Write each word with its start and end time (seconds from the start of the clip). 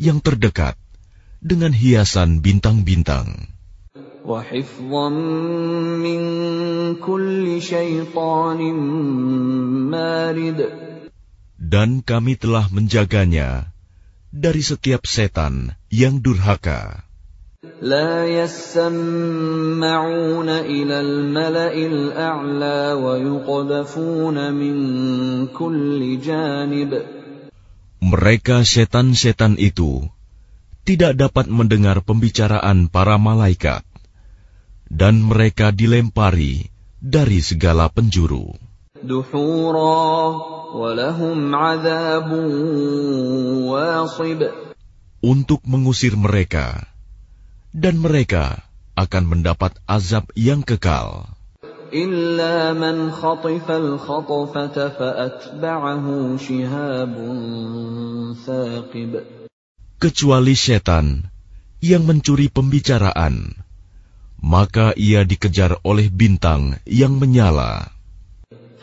yang 0.00 0.18
terdekat 0.24 0.80
dengan 1.44 1.70
hiasan 1.76 2.40
bintang-bintang. 2.42 3.57
وحفظا 4.27 5.09
من 5.99 6.21
كل 6.95 7.61
شيطان 7.61 8.59
مارد 9.91 10.59
Dan 11.63 12.03
kami 12.05 12.35
telah 12.37 12.67
menjaganya 12.69 13.71
dari 14.29 14.61
setiap 14.61 15.07
setan 15.07 15.73
yang 15.89 16.19
durhaka. 16.19 17.03
لا 17.83 18.27
يسمعون 18.27 18.89
إلى 20.49 20.99
الملأ 20.99 21.73
الأعلى 21.73 22.79
ويقذفون 22.93 24.37
من 24.53 24.75
كل 25.47 26.19
جانب 26.19 26.91
Mereka 28.03 28.67
setan-setan 28.67 29.55
itu 29.55 30.11
tidak 30.83 31.15
dapat 31.15 31.47
mendengar 31.47 32.03
pembicaraan 32.03 32.91
para 32.91 33.15
malaikat, 33.15 33.86
dan 34.87 35.23
mereka 35.23 35.73
dilempari 35.73 36.69
dari 37.01 37.39
segala 37.43 37.89
penjuru. 37.91 38.55
دحورا 39.03 40.07
ولهم 40.71 41.55
عذاب 41.55 42.29
واصب 43.67 44.39
untuk 45.23 45.63
mengusir 45.67 46.15
mereka, 46.19 46.87
dan 47.75 47.99
mereka 47.99 48.63
akan 48.95 49.23
mendapat 49.27 49.75
azab 49.87 50.31
yang 50.35 50.63
kekal. 50.63 51.27
إلا 51.93 52.73
من 52.73 53.13
خطف 53.13 53.67
الخطفة 53.71 54.77
فأتبعه 54.89 56.05
شهاب 56.41 57.15
ثاقب 58.41 59.11
Kecuali 60.01 60.55
setan 60.57 61.31
yang 61.79 62.03
mencuri 62.03 62.51
pembicaraan, 62.51 63.56
maka 64.43 64.91
ia 64.99 65.23
dikejar 65.23 65.79
oleh 65.87 66.11
bintang 66.11 66.77
yang 66.83 67.15
menyala. 67.15 67.93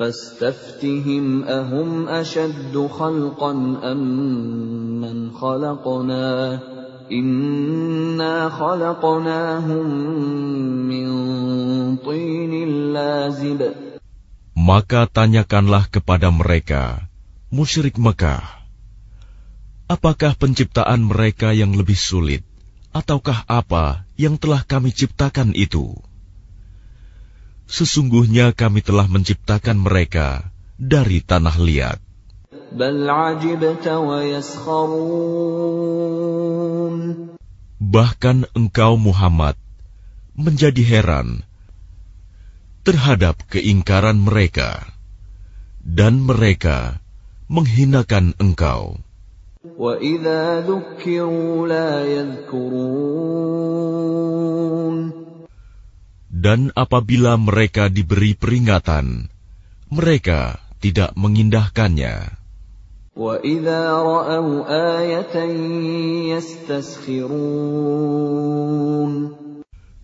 فاستفتهم 0.00 1.44
أهم 1.44 2.08
أشد 2.08 2.72
خلقا 2.72 3.52
أم 3.92 4.00
من 4.96 5.16
خلقنا 5.36 6.28
إنا 7.12 8.48
خلقناهم 8.48 9.86
من 10.88 11.06
طين 12.00 12.52
لازب 12.96 13.60
Maka 14.60 15.08
tanyakanlah 15.08 15.88
kepada 15.88 16.28
mereka, 16.28 17.08
musyrik 17.48 17.96
Mekah, 17.96 18.44
apakah 19.88 20.36
penciptaan 20.36 21.00
mereka 21.00 21.56
yang 21.56 21.72
lebih 21.72 21.96
sulit, 21.96 22.44
ataukah 22.92 23.48
apa 23.48 24.03
yang 24.15 24.39
telah 24.39 24.63
kami 24.63 24.95
ciptakan 24.95 25.51
itu. 25.55 25.95
Sesungguhnya 27.65 28.53
kami 28.53 28.85
telah 28.85 29.09
menciptakan 29.09 29.81
mereka 29.81 30.53
dari 30.77 31.19
tanah 31.23 31.55
liat. 31.59 31.99
Bahkan 37.79 38.37
engkau 38.55 38.93
Muhammad 38.99 39.55
menjadi 40.35 40.83
heran 40.83 41.47
terhadap 42.85 43.41
keingkaran 43.49 44.21
mereka, 44.21 44.85
dan 45.81 46.21
mereka 46.21 47.01
menghinakan 47.49 48.37
engkau. 48.37 49.01
Dan 56.45 56.69
apabila 56.77 57.33
mereka 57.41 57.89
diberi 57.89 58.37
peringatan, 58.37 59.31
mereka 59.89 60.61
tidak 60.77 61.17
mengindahkannya. 61.17 62.15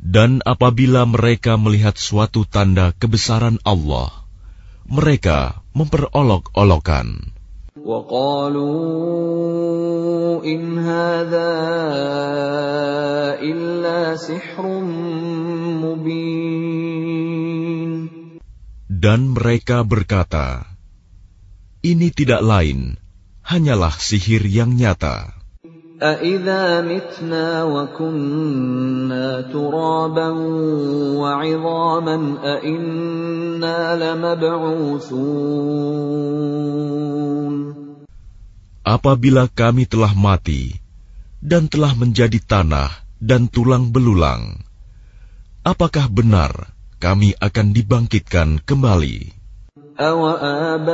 Dan 0.02 0.32
apabila 0.42 1.02
mereka 1.06 1.54
melihat 1.62 1.96
suatu 2.00 2.50
tanda 2.50 2.96
kebesaran 2.98 3.62
Allah, 3.62 4.10
mereka 4.90 5.62
memperolok-olokan. 5.78 7.41
وقالوا 7.87 8.75
إن 10.45 10.79
هذا 10.79 11.53
إلا 13.41 14.17
سحر 14.17 14.65
مبين 15.85 16.97
Dan 18.97 19.37
mereka 19.37 19.85
berkata, 19.85 20.67
"Ini 21.85 22.09
tidak 22.11 22.41
lain, 22.43 22.97
hanyalah 23.45 23.93
sihir 23.93 24.43
yang 24.49 24.73
nyata. 24.75 25.40
أَإِذَا 26.01 26.85
مِتْنَا 26.85 27.65
وَكُنَّا 27.65 29.49
تُرَابًا 29.49 30.29
وَعِظَامًا 31.17 32.17
أَإِنَّا 32.45 33.79
لَمَبْعُوثُونَ 33.97 35.17
Apabila 38.87 39.51
kami 39.51 39.83
telah 39.89 40.15
mati 40.15 40.79
dan 41.41 41.67
telah 41.67 41.91
menjadi 41.97 42.39
tanah 42.45 42.93
dan 43.19 43.49
tulang 43.49 43.89
belulang, 43.89 44.61
apakah 45.67 46.07
benar 46.13 46.53
kami 47.01 47.33
akan 47.41 47.73
dibangkitkan 47.73 48.61
kembali?" 48.63 49.33
أَوَآبَاؤُنَا 49.97 50.87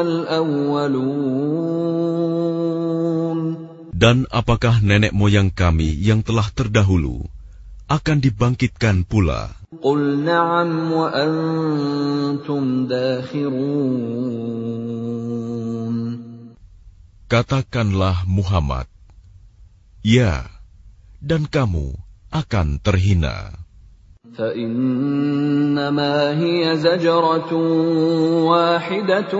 الْأَوَّلُونَ 0.00 2.01
dan 4.03 4.27
apakah 4.35 4.83
nenek 4.83 5.15
moyang 5.15 5.47
kami 5.47 5.95
yang 5.95 6.27
telah 6.27 6.51
terdahulu 6.51 7.23
akan 7.87 8.19
dibangkitkan 8.19 9.07
pula? 9.07 9.55
Katakanlah 17.31 18.27
Muhammad, 18.27 18.91
Ya, 20.03 20.51
dan 21.23 21.47
kamu 21.47 21.95
akan 22.27 22.83
terhina. 22.83 23.62
فإنما 24.36 26.38
هي 26.38 26.76
زجرة 26.76 27.52
واحدة 28.44 29.32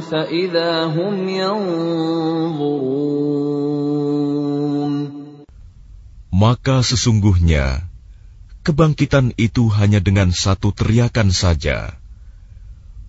فإذا 0.00 0.84
هم 0.84 1.28
ينظرون 1.28 3.14
Maka 6.34 6.82
sesungguhnya 6.82 7.86
kebangkitan 8.66 9.38
itu 9.38 9.70
hanya 9.70 10.02
dengan 10.02 10.34
satu 10.34 10.74
teriakan 10.74 11.30
saja. 11.30 11.94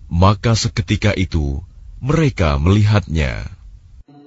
Maka 0.06 0.54
seketika 0.54 1.10
itu 1.10 1.58
mereka 1.98 2.54
melihatnya. 2.62 3.50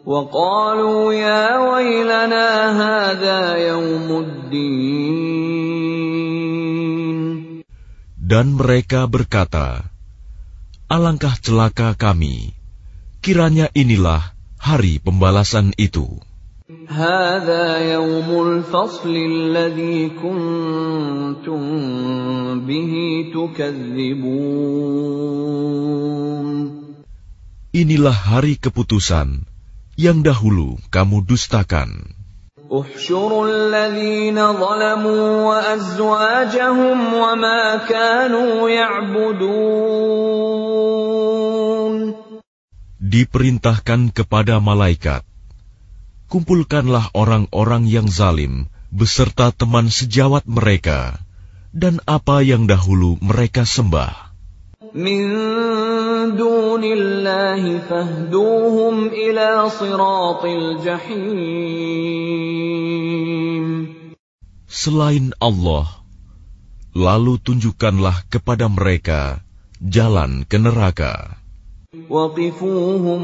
وقالوا 0.10 1.14
يا 1.14 1.70
ويلنا 1.70 2.48
هذا 2.82 3.42
يوم 3.56 4.26
الدين 4.26 6.23
dan 8.25 8.57
mereka 8.57 9.05
berkata, 9.05 9.85
"Alangkah 10.89 11.37
celaka 11.37 11.93
kami! 11.93 12.57
Kiranya 13.21 13.69
inilah 13.77 14.33
hari 14.57 14.97
pembalasan 14.97 15.77
itu." 15.77 16.25
Inilah 27.77 28.17
hari 28.17 28.55
keputusan 28.57 29.29
yang 30.01 30.19
dahulu 30.25 30.81
kamu 30.89 31.29
dustakan. 31.29 32.24
احشروا 32.70 33.46
الذين 33.50 34.38
ظلموا 34.38 35.26
وازواجهم 35.50 37.14
وما 37.14 37.62
كانوا 37.90 38.70
يعبدون 38.70 39.90
Diperintahkan 43.10 44.14
kepada 44.14 44.62
malaikat, 44.62 45.26
kumpulkanlah 46.30 47.10
orang-orang 47.18 47.90
yang 47.90 48.06
zalim 48.06 48.70
beserta 48.94 49.50
teman 49.50 49.90
sejawat 49.90 50.46
mereka 50.46 51.18
dan 51.74 51.98
apa 52.06 52.46
yang 52.46 52.70
dahulu 52.70 53.18
mereka 53.18 53.66
sembah. 53.66 54.30
من 54.94 55.83
دون 56.36 56.84
الله 56.84 57.80
فاهدوهم 57.90 59.08
إلى 59.08 59.70
صراط 59.70 60.46
الجحيم 60.46 61.90
Selain 64.70 65.34
Allah, 65.44 66.06
lalu 66.96 67.42
tunjukkanlah 67.42 68.30
kepada 68.32 68.72
mereka 68.72 69.44
jalan 69.82 70.46
ke 70.48 70.56
neraka. 70.62 71.36
وقفوهم 72.10 73.24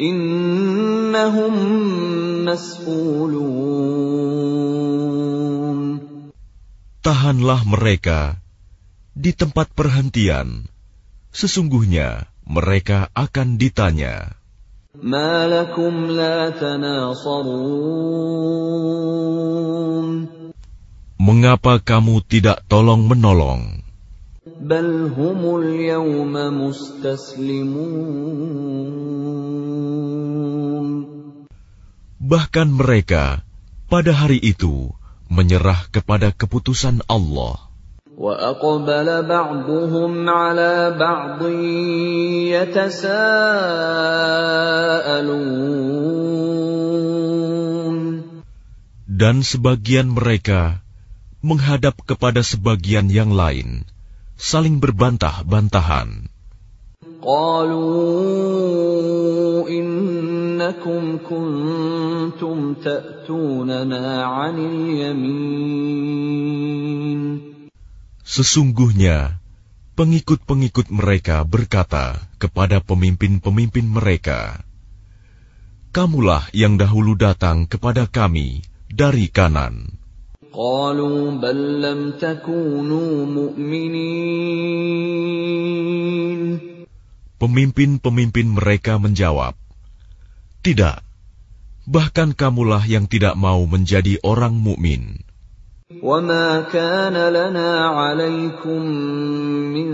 إنهم 0.00 1.54
مسؤولون 2.44 3.84
Tahanlah 7.04 7.68
mereka 7.68 8.40
di 9.12 9.36
tempat 9.36 9.68
perhentian. 9.76 10.66
Sesungguhnya 11.29 12.25
mereka 12.49 13.13
akan 13.13 13.61
ditanya. 13.61 14.33
Mengapa 21.19 21.77
kamu 21.77 22.15
tidak 22.25 22.65
tolong 22.65 23.05
menolong? 23.05 23.85
Bahkan 32.19 32.67
mereka 32.73 33.45
pada 33.85 34.11
hari 34.17 34.41
itu 34.41 34.89
menyerah 35.29 35.85
kepada 35.93 36.33
keputusan 36.33 37.05
Allah. 37.05 37.68
وأقبل 38.18 39.08
بعضهم 39.26 40.28
على 40.28 40.94
بعض 40.98 41.42
يتساءلون 42.54 43.34
Dan 49.14 49.46
sebagian 49.46 50.10
mereka 50.10 50.82
menghadap 51.38 52.02
kepada 52.02 52.42
sebagian 52.42 53.06
yang 53.06 53.30
lain, 53.30 53.86
saling 54.34 54.82
berbantah-bantahan. 54.82 56.34
قالوا 57.24 58.44
إنكم 59.68 61.02
كنتم 61.24 62.74
تأتوننا 62.84 64.24
عن 64.24 64.54
اليمين 64.58 65.47
Sesungguhnya, 68.28 69.40
pengikut-pengikut 69.94 70.88
mereka 70.88 71.44
berkata 71.44 72.16
kepada 72.40 72.80
pemimpin-pemimpin 72.80 73.86
mereka, 73.86 74.64
Kamulah 75.94 76.50
yang 76.50 76.74
dahulu 76.74 77.14
datang 77.14 77.70
kepada 77.70 78.10
kami 78.10 78.66
dari 78.90 79.30
kanan. 79.30 80.04
قالوا 80.54 81.42
بل 81.42 81.82
لم 81.82 82.14
تكونوا 82.14 83.26
مؤمنين 83.26 84.14
Pemimpin-pemimpin 87.34 88.46
mereka 88.46 88.96
menjawab, 88.96 89.58
Tidak, 90.62 91.02
bahkan 91.84 92.32
kamulah 92.32 92.86
yang 92.86 93.04
tidak 93.10 93.34
mau 93.36 93.66
menjadi 93.68 94.16
orang 94.24 94.54
mukmin. 94.56 95.26
وما 96.02 96.60
كان 96.72 97.12
لنا 97.12 97.86
عليكم 97.88 98.82
من 99.76 99.90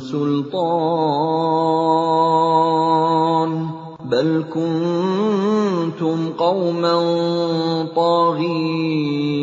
سلطان 0.00 0.56
بل 4.08 4.44
كنتم 4.48 6.18
قوما 6.32 6.96
طاغين 7.96 9.36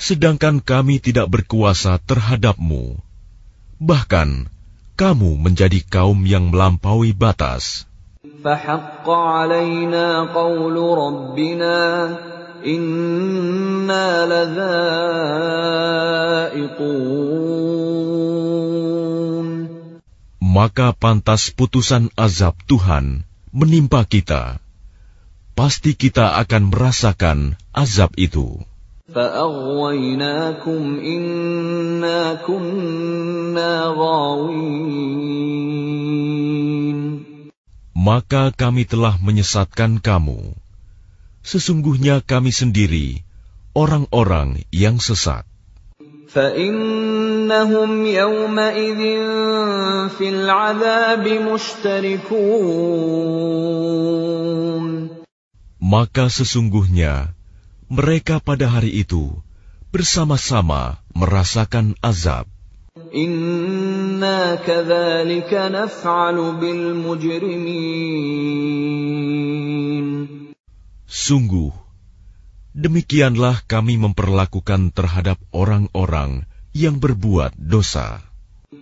Sedangkan 0.00 0.64
kami 0.64 0.96
tidak 0.98 1.28
berkuasa 1.30 2.00
terhadapmu. 2.02 2.98
Bahkan, 3.78 4.48
kamu 4.96 5.30
menjadi 5.38 5.84
kaum 5.86 6.24
yang 6.26 6.50
melampaui 6.50 7.12
batas. 7.14 7.90
فحق 8.44 9.08
علينا 9.10 10.32
قول 10.32 10.76
ربنا 10.98 11.76
إنا 12.66 14.26
لذائقون 14.26 14.70
Maka 20.50 20.90
pantas 20.90 21.54
putusan 21.54 22.10
azab 22.18 22.58
Tuhan 22.66 23.22
menimpa 23.54 24.02
kita. 24.02 24.58
Pasti 25.54 25.94
kita 25.94 26.34
akan 26.42 26.74
merasakan 26.74 27.54
azab 27.70 28.18
itu. 28.18 28.58
فأغويناكم 29.14 30.82
إنا 31.02 32.34
كنا 32.46 33.94
غاوين 33.98 35.40
Maka 38.00 38.48
kami 38.56 38.88
telah 38.88 39.20
menyesatkan 39.20 40.00
kamu. 40.00 40.56
Sesungguhnya 41.44 42.20
kami 42.20 42.52
sendiri 42.52 43.24
orang-orang 43.72 44.64
yang 44.70 45.00
sesat. 45.00 45.44
فإنهم 46.30 48.06
يومئذ 48.06 49.00
في 50.14 50.26
العذاب 50.30 51.24
مشتركون 51.26 52.50
Maka 55.80 56.30
sesungguhnya 56.30 57.34
mereka 57.90 58.38
pada 58.38 58.70
hari 58.70 59.02
itu 59.02 59.34
bersama-sama 59.90 61.02
merasakan 61.10 61.98
azab. 61.98 62.46
إنا 63.10 64.54
كذلك 64.62 65.50
نفعل 65.50 66.38
بالمجرمين 66.62 68.10
Sungguh, 71.05 71.69
demikianlah 72.73 73.61
kami 73.69 74.01
memperlakukan 74.01 74.89
terhadap 74.89 75.37
orang-orang 75.53 76.49
yang 76.73 76.97
berbuat 76.97 77.53
dosa. 77.53 78.25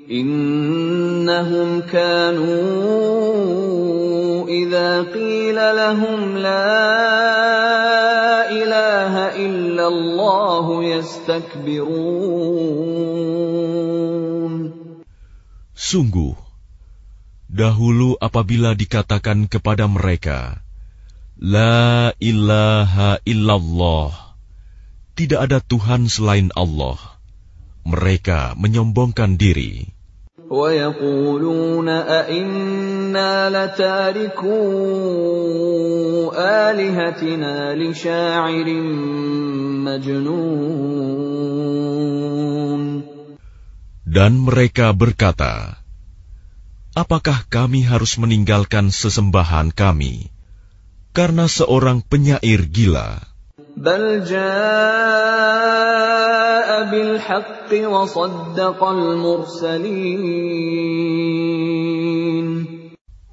Innahum 0.08 1.84
kanu 1.84 2.56
idza 4.48 5.12
qila 5.12 5.65
lahum 5.75 6.39
la 6.39 6.72
ilaha 8.50 9.36
illallah 9.36 10.65
yastakbirun 10.96 12.24
Sungguh 15.75 16.39
dahulu 17.51 18.15
apabila 18.18 18.74
dikatakan 18.74 19.51
kepada 19.51 19.86
mereka 19.92 20.62
La 21.42 22.11
ilaha 22.18 23.23
illallah, 23.23 24.35
tidak 25.14 25.47
ada 25.47 25.62
Tuhan 25.62 26.11
selain 26.11 26.50
Allah, 26.58 26.99
mereka 27.87 28.58
menyombongkan 28.58 29.38
diri. 29.38 29.94
ويقولون 30.49 31.88
أئنا 31.88 33.32
لتاركو 33.52 34.61
آلهتنا 36.32 37.75
لشاعر 37.76 38.68
مجنون 39.85 41.28
Dan 44.08 44.40
mereka 44.40 44.97
berkata, 44.97 45.85
Apakah 46.97 47.44
kami 47.52 47.85
harus 47.85 48.16
meninggalkan 48.16 48.88
sesembahan 48.88 49.68
kami 49.68 50.31
karena 51.13 51.46
seorang 51.46 52.01
penyair 52.01 52.65
gila. 52.65 53.22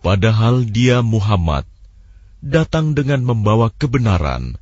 Padahal 0.00 0.54
dia 0.64 1.04
Muhammad 1.04 1.64
datang 2.40 2.96
dengan 2.96 3.20
membawa 3.24 3.68
kebenaran 3.72 4.56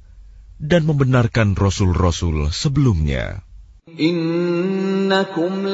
dan 0.58 0.82
membenarkan 0.86 1.54
rasul-rasul 1.54 2.50
sebelumnya. 2.50 3.46
Innakum 3.98 5.66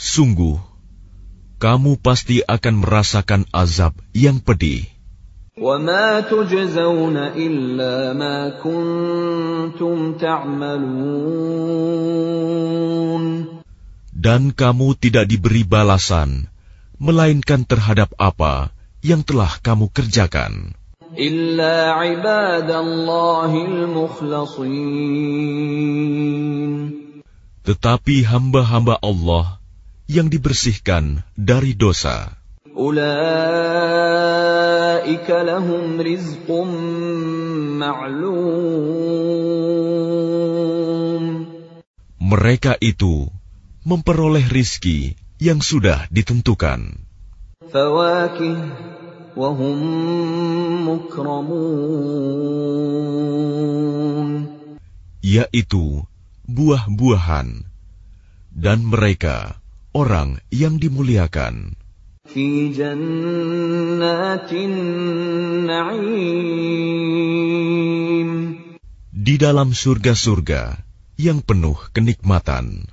Sungguh, 0.00 0.56
kamu 1.60 2.00
pasti 2.00 2.40
akan 2.40 2.80
merasakan 2.80 3.44
azab 3.52 4.00
yang 4.16 4.40
pedih. 4.40 4.88
Dan 14.16 14.40
kamu 14.56 14.88
tidak 14.96 15.24
diberi 15.28 15.68
balasan, 15.68 16.48
melainkan 16.96 17.68
terhadap 17.68 18.08
apa 18.16 18.72
yang 19.04 19.20
telah 19.20 19.52
kamu 19.60 19.92
kerjakan. 19.92 20.72
Tetapi 27.60 28.16
hamba-hamba 28.24 28.96
Allah 29.04 29.59
yang 30.10 30.26
dibersihkan 30.26 31.22
dari 31.38 31.78
dosa. 31.78 32.34
Mereka 42.18 42.72
itu 42.82 43.30
memperoleh 43.86 44.46
rizki 44.50 45.14
yang 45.38 45.62
sudah 45.62 46.10
ditentukan. 46.10 47.06
Yaitu 55.22 55.86
buah-buahan. 56.50 57.48
Dan 58.50 58.78
mereka 58.82 59.59
orang 59.90 60.38
yang 60.54 60.78
dimuliakan. 60.78 61.74
Di 69.10 69.34
dalam 69.36 69.68
surga-surga 69.74 70.62
yang 71.18 71.42
penuh 71.42 71.76
kenikmatan. 71.90 72.86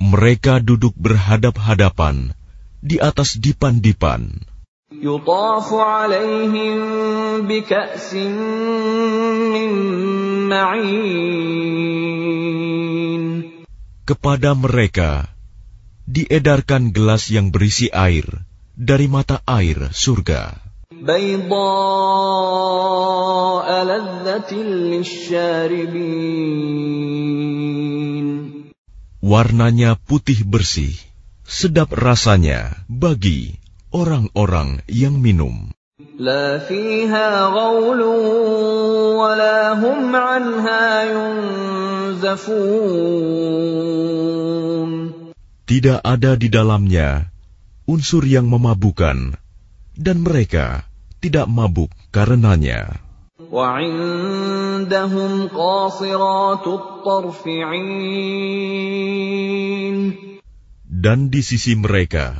Mereka 0.00 0.54
duduk 0.64 0.94
berhadap-hadapan 0.96 2.32
di 2.80 2.96
atas 2.96 3.36
dipan-dipan. 3.36 4.49
يطاف 5.01 5.73
عليهم 5.73 6.77
بكأس 7.47 8.13
من 9.53 9.69
معين 10.49 11.65
kepada 14.05 14.53
mereka 14.53 15.25
diedarkan 16.05 16.93
gelas 16.93 17.33
yang 17.33 17.49
berisi 17.49 17.89
air 17.89 18.45
dari 18.77 19.09
mata 19.09 19.41
air 19.49 19.89
surga, 19.89 20.61
بيضاء 20.93 21.57
لذة 23.83 24.53
للشاربين 24.93 26.05
warnanya 29.25 29.97
putih 29.97 30.45
bersih, 30.45 30.93
sedap 31.49 31.89
rasanya 31.89 32.85
bagi 32.85 33.58
orang-orang 33.91 34.81
yang 34.89 35.21
minum. 35.21 35.75
لا 36.19 36.59
فيها 36.59 37.51
غول 37.51 38.01
ولا 39.15 39.79
هم 39.79 40.15
عنها 40.15 41.03
ينزفون 41.11 42.55
Tidak 45.65 45.99
ada 46.05 46.37
di 46.37 46.47
dalamnya 46.51 47.33
unsur 47.89 48.21
yang 48.27 48.45
memabukan, 48.45 49.33
dan 49.97 50.21
mereka 50.21 50.85
tidak 51.23 51.49
mabuk 51.49 51.89
karenanya. 52.13 53.01
وعندهم 53.51 55.31
قاصرات 55.47 56.67
الطرف 56.67 57.41
عين 57.47 58.35
Dan 60.85 61.29
di 61.29 61.41
sisi 61.43 61.75
mereka 61.75 62.35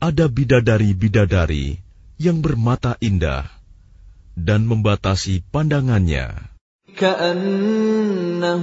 ada 0.00 0.28
bidadari-bidadari 0.28 1.80
yang 2.20 2.40
bermata 2.44 2.96
indah 3.00 3.48
dan 4.36 4.68
membatasi 4.68 5.40
pandangannya, 5.48 6.56
كأنهن 6.96 8.56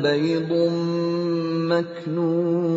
بيض 0.00 0.50
مكنون 1.68 2.70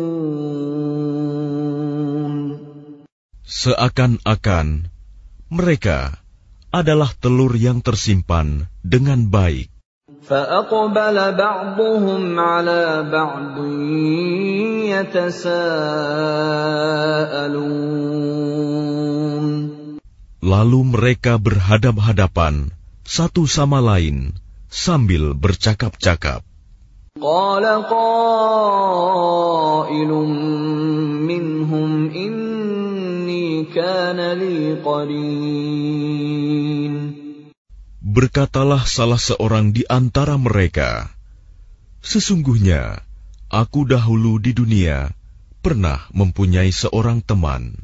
seakan-akan 3.44 4.92
mereka 5.48 6.20
adalah 6.68 7.08
telur 7.16 7.54
yang 7.56 7.80
tersimpan 7.80 8.66
dengan 8.84 9.30
baik. 9.30 9.70
فأقبل 10.24 11.16
بعضهم 11.36 12.40
على 12.40 12.82
بعض 13.12 13.56
يتساءلون 13.60 14.57
Lalu 20.44 20.80
mereka 20.84 21.40
berhadap-hadapan 21.40 22.72
satu 23.04 23.44
sama 23.44 23.80
lain 23.84 24.36
sambil 24.72 25.36
bercakap-cakap. 25.36 26.42
قال 27.14 27.62
قائل 27.86 28.10
منهم 31.22 32.10
إني 32.10 33.64
كان 33.70 34.18
لي 34.34 34.82
قرين 34.82 36.34
Berkatalah 38.14 38.82
salah 38.86 39.18
seorang 39.18 39.74
di 39.74 39.86
antara 39.90 40.38
mereka, 40.38 41.10
Sesungguhnya, 42.02 43.02
Aku 43.49 43.81
dahulu 43.81 44.37
di 44.37 44.53
dunia 44.53 45.09
pernah 45.65 46.05
mempunyai 46.13 46.69
seorang 46.69 47.25
teman. 47.25 47.81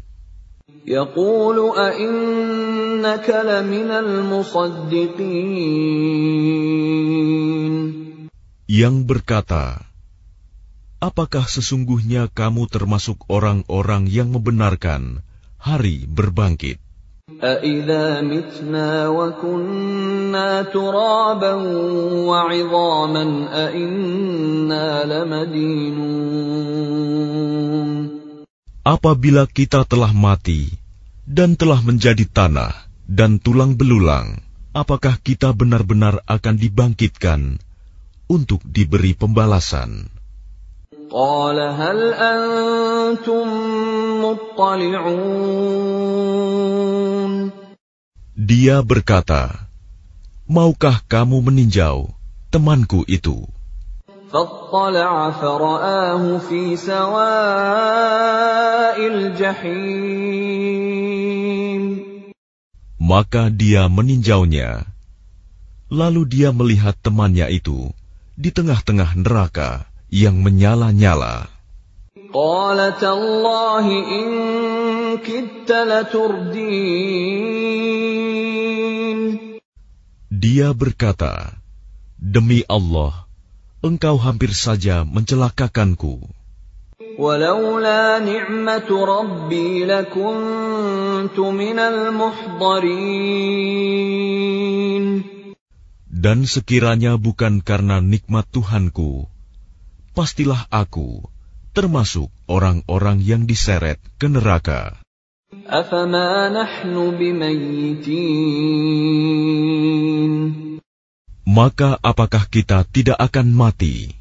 Yang 8.69 8.95
berkata, 9.09 9.65
Apakah 11.01 11.45
sesungguhnya 11.49 12.29
kamu 12.29 12.69
termasuk 12.69 13.25
orang-orang 13.25 14.05
yang 14.05 14.29
membenarkan 14.37 15.25
hari 15.57 16.05
berbangkit? 16.05 16.84
أَإِذَا 17.40 18.20
مِتْنَا 18.26 19.08
وَكُنَّا 19.08 20.62
تُرَابًا 20.74 21.54
وَعِظَامًا 22.28 23.24
أَإِنَّا 23.48 25.04
لَمَدِينُونَ 25.06 26.50
Apabila 28.80 29.44
kita 29.46 29.84
telah 29.86 30.10
mati 30.10 30.72
dan 31.22 31.54
telah 31.54 31.78
menjadi 31.84 32.26
tanah 32.26 32.74
dan 33.06 33.38
tulang 33.38 33.78
belulang, 33.78 34.42
apakah 34.76 35.20
kita 35.20 35.54
benar-benar 35.54 36.20
akan 36.26 36.56
dibangkitkan 36.58 37.60
untuk 38.26 38.60
diberi 38.66 39.14
pembalasan? 39.14 40.13
قال 41.14 41.54
هل 41.54 41.98
أنتم 42.18 43.46
مطلعون 44.26 45.30
Dia 48.34 48.82
berkata, 48.82 49.70
Maukah 50.50 50.98
kamu 51.06 51.46
meninjau 51.46 52.10
temanku 52.50 53.06
itu? 53.06 53.46
فاطلع 54.34 55.30
فرآه 55.30 56.38
في 56.38 56.74
سواء 56.74 57.38
الجحيم 58.98 60.50
Maka 62.98 63.46
dia 63.50 63.86
meninjaunya. 63.86 64.90
Lalu 65.90 66.26
dia 66.26 66.50
melihat 66.50 66.98
temannya 66.98 67.46
itu 67.50 67.94
di 68.34 68.50
tengah-tengah 68.54 69.14
neraka 69.18 69.90
yang 70.10 70.42
menyala-nyala. 70.42 71.60
قال 72.30 72.78
تالله 72.98 73.86
إن 73.90 74.28
كدت 75.18 75.66
لتردين 75.66 76.80
Dia 80.30 80.70
berkata, 80.72 81.58
Demi 82.16 82.62
Allah, 82.70 83.26
engkau 83.82 84.16
hampir 84.16 84.54
saja 84.54 85.02
mencelakakanku. 85.02 86.30
ولولا 87.20 88.18
نعمة 88.24 88.88
ربي 88.88 89.84
لكنت 89.84 91.38
من 91.38 91.78
المحضرين 91.78 92.90
Dan 96.20 96.44
sekiranya 96.44 97.16
bukan 97.16 97.64
karena 97.64 98.00
nikmat 98.04 98.44
Tuhanku, 98.52 99.24
pastilah 100.15 100.71
aku 100.71 101.35
termasuk 101.75 102.31
orang-orang 102.47 103.19
yang 103.19 103.43
diseret 103.43 103.99
ke 104.15 104.31
neraka. 104.31 104.95
Maka 111.45 111.89
apakah 111.99 112.43
kita 112.47 112.87
tidak 112.87 113.19
akan 113.19 113.47
mati? 113.51 114.15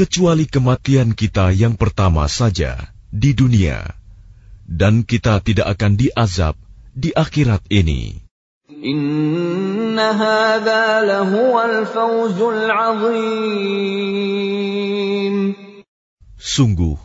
Kecuali 0.00 0.44
kematian 0.48 1.08
kita 1.12 1.46
yang 1.52 1.74
pertama 1.76 2.24
saja 2.24 2.88
di 3.12 3.36
dunia, 3.36 3.84
dan 4.64 5.04
kita 5.04 5.44
tidak 5.44 5.76
akan 5.76 5.92
diazab 6.00 6.56
di 6.95 7.11
akhirat 7.15 7.67
ini. 7.69 8.25
إن 8.85 9.99
هذا 9.99 11.05
لهو 11.05 11.53
الفوز 11.61 12.41
العظيم 12.41 13.85
Sungguh, 16.45 16.97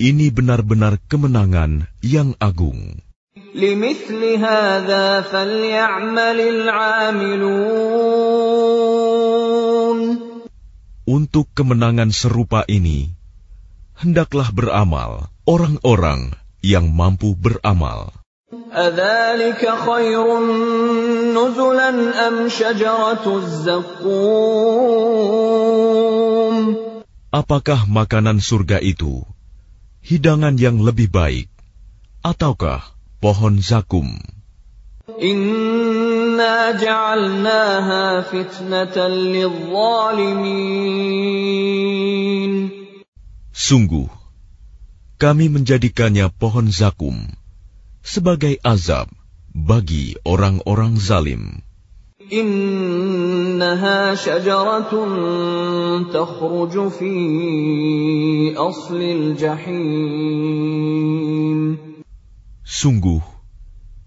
ini 0.00 0.32
benar-benar 0.32 0.96
kemenangan 1.08 1.88
yang 2.00 2.32
agung. 2.40 3.04
لمثل 3.54 4.22
هذا 4.40 5.20
فليعمل 5.20 6.38
العاملون 6.40 7.48
Untuk 11.08 11.48
kemenangan 11.56 12.12
serupa 12.12 12.68
ini, 12.68 13.16
hendaklah 13.96 14.52
beramal 14.52 15.32
orang-orang 15.48 16.36
yang 16.60 16.92
mampu 16.92 17.32
beramal. 17.32 18.12
أذلك 18.72 19.60
خير 19.60 20.24
نزلا 21.36 21.90
أم 22.28 22.48
شجرة 22.48 23.36
الزقوم 23.36 24.08
Apakah 27.28 27.84
makanan 27.84 28.40
surga 28.40 28.80
itu 28.80 29.20
hidangan 30.00 30.56
yang 30.56 30.80
lebih 30.80 31.12
baik, 31.12 31.52
ataukah 32.24 32.80
pohon 33.20 33.60
zakum? 33.60 34.16
إنا 35.20 36.80
جعلناها 36.80 38.32
فتنة 38.32 38.96
للظالمين 39.36 40.48
Sungguh, 43.52 44.08
kami 45.20 45.52
menjadikannya 45.52 46.32
pohon 46.32 46.72
zakum 46.72 47.28
sebagai 48.02 48.56
azab 48.62 49.08
bagi 49.52 50.14
orang-orang 50.24 50.96
zalim. 50.96 51.64
إنها 52.28 54.14
شجرة 54.14 54.92
تخرج 56.12 56.88
في 56.88 57.14
أصل 58.52 59.00
الجحيم 59.00 60.28
Sungguh, 62.68 63.24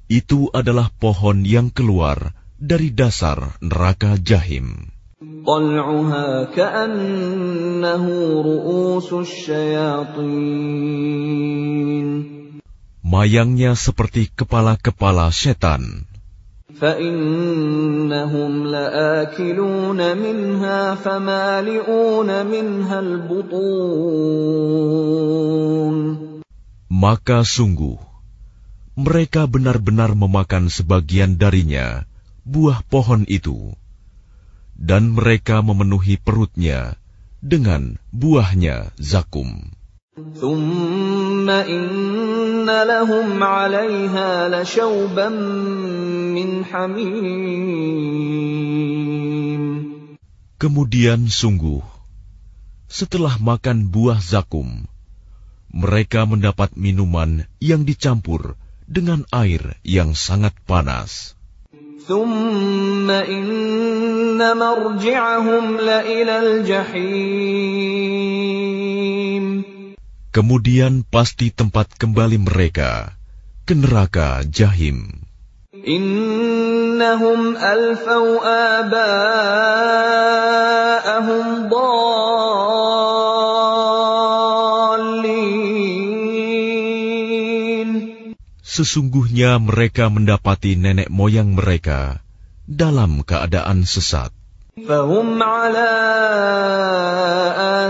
itu 0.05 0.53
adalah 0.53 0.93
pohon 1.01 1.41
yang 1.41 1.73
keluar 1.73 2.37
dari 2.61 2.93
dasar 2.93 3.57
neraka 3.57 4.21
jahim. 4.21 4.93
طلعها 5.41 6.53
كأنه 6.53 8.05
رؤوس 8.41 9.13
الشياطين 9.13 10.21
Mayangnya 13.05 13.73
seperti 13.73 14.29
kepala-kepala 14.31 15.33
setan. 15.33 16.05
فإنهم 16.81 18.51
لآكلون 18.67 19.99
منها 20.17 20.95
فمالئون 20.95 22.29
منها 22.45 22.99
البطون 22.99 23.71
Maka 26.91 27.41
sungguh, 27.41 27.97
mereka 28.93 29.49
benar-benar 29.49 30.13
memakan 30.13 30.69
sebagian 30.69 31.39
darinya, 31.39 32.05
buah 32.45 32.85
pohon 32.85 33.25
itu, 33.25 33.73
dan 34.77 35.17
mereka 35.17 35.65
memenuhi 35.65 36.21
perutnya 36.21 36.93
dengan 37.41 37.97
buahnya 38.13 38.93
zakum. 39.01 39.73
ثم 40.15 41.49
إن 41.49 42.67
لهم 42.67 43.43
عليها 43.43 44.49
لشوبا 44.51 45.29
من 46.35 46.65
حميم 46.65 48.11
Kemudian 50.61 51.25
sungguh, 51.25 51.81
setelah 52.85 53.41
makan 53.41 53.89
buah 53.89 54.21
zakum, 54.21 54.85
mereka 55.73 56.29
mendapat 56.29 56.77
minuman 56.77 57.49
yang 57.57 57.81
dicampur 57.81 58.53
dengan 58.85 59.25
air 59.33 59.73
yang 59.81 60.13
sangat 60.13 60.53
panas. 60.69 61.33
ثم 62.01 63.09
إن 63.09 64.41
مرجعهم 64.41 65.65
لإلى 65.77 66.35
الجحيم 66.65 67.81
kemudian 70.36 71.00
pasti 71.08 71.48
tempat 71.48 71.96
kembali 71.96 72.36
mereka 72.44 73.16
ke 73.64 73.72
neraka 73.72 74.44
jahim. 74.44 75.24
Innahum 75.72 77.56
alfau 77.56 78.44
aba'ahum 78.44 79.72
dhalin. 81.72 82.36
Sesungguhnya 88.60 89.56
mereka 89.56 90.12
mendapati 90.12 90.76
nenek 90.76 91.08
moyang 91.08 91.56
mereka 91.56 92.20
dalam 92.68 93.24
keadaan 93.24 93.88
sesat. 93.88 94.35
فهم 94.87 95.43
على 95.43 95.91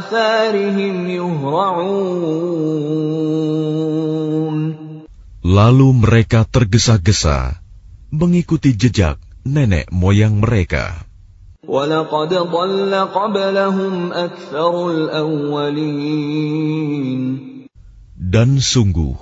آثارهم 0.02 0.96
يهرعون 1.10 2.22
Lalu 5.42 6.06
mereka 6.06 6.46
tergesa-gesa 6.48 7.60
mengikuti 8.14 8.78
jejak 8.78 9.18
nenek 9.44 9.90
moyang 9.90 10.38
mereka. 10.40 11.04
وَلَقَدْ 11.66 12.32
ضَلَّ 12.34 12.94
قَبْلَهُمْ 12.94 14.14
أَكْثَرُ 14.14 14.74
الْأَوَّلِينَ 14.92 16.02
Dan 18.16 18.62
sungguh, 18.62 19.18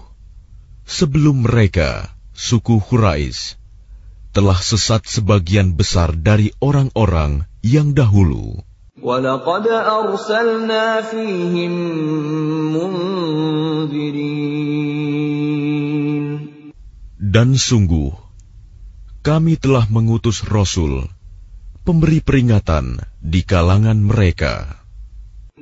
sebelum 0.85 1.47
mereka, 1.47 2.13
suku 2.35 2.83
Quraisy 2.83 3.59
telah 4.29 4.59
sesat 4.61 5.09
sebagian 5.09 5.73
besar 5.73 6.13
dari 6.13 6.53
orang-orang 6.61 7.49
yang 7.63 7.93
dahulu. 7.93 8.63
وَلَقَدْ 8.99 9.65
أَرْسَلْنَا 9.67 11.01
فِيهِم 11.07 11.73
مُنذِرِينَ 12.75 14.19
Dan 17.19 17.55
sungguh, 17.55 18.11
kami 19.23 19.55
telah 19.55 19.87
mengutus 19.87 20.43
Rasul, 20.43 21.07
pemberi 21.87 22.19
peringatan 22.19 22.99
di 23.23 23.45
kalangan 23.47 24.03
mereka. 24.03 24.79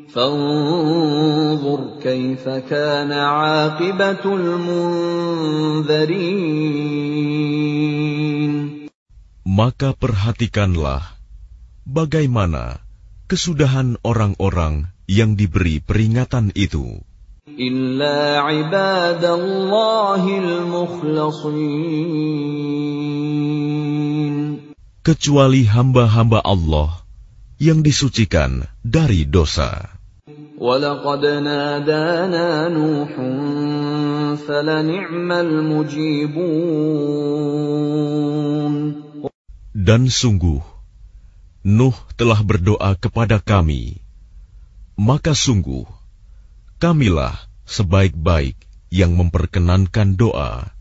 فانظر 0.07 1.99
كيف 1.99 2.47
كان 2.71 3.11
عاقبة 3.11 4.23
المنذرين 4.23 6.07
Maka 9.47 9.95
perhatikanlah 9.95 11.17
bagaimana 11.87 12.83
kesudahan 13.27 13.99
orang-orang 14.03 14.91
yang 15.07 15.35
diberi 15.39 15.79
peringatan 15.79 16.51
itu. 16.55 17.03
إلا 17.47 18.43
عباد 18.43 19.23
الله 19.23 20.23
المخلصين 20.37 21.77
kecuali 25.01 25.63
hamba-hamba 25.63 26.43
Allah 26.43 26.99
yang 27.57 27.79
disucikan 27.79 28.67
dari 28.83 29.23
dosa. 29.23 29.97
ولقد 30.57 31.25
نادانا 31.25 32.67
نوح 32.73 33.11
فلنعم 34.41 35.31
المجيبون 35.31 36.57
Dan 39.77 40.09
sungguh, 40.11 40.59
Nuh 41.62 41.94
telah 42.18 42.42
berdoa 42.42 42.98
kepada 42.98 43.38
kami, 43.38 44.02
maka 44.98 45.30
sungguh 45.30 45.86
kamilah 46.82 47.38
sebaik-baik 47.62 48.58
yang 48.90 49.14
memperkenankan 49.14 50.18
doa. 50.18 50.74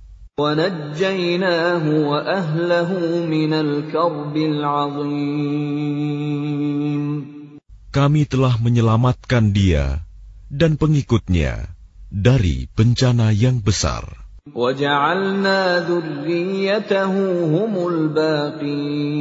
Kami 7.91 8.21
telah 8.25 8.53
menyelamatkan 8.57 9.43
dia 9.53 10.01
dan 10.49 10.81
pengikutnya 10.81 11.69
dari 12.09 12.65
bencana 12.73 13.29
yang 13.29 13.61
besar. 13.61 14.20
وجعلنا 14.54 15.88
ذريته 15.90 17.14
هم 17.44 17.88
الباقين 17.88 19.16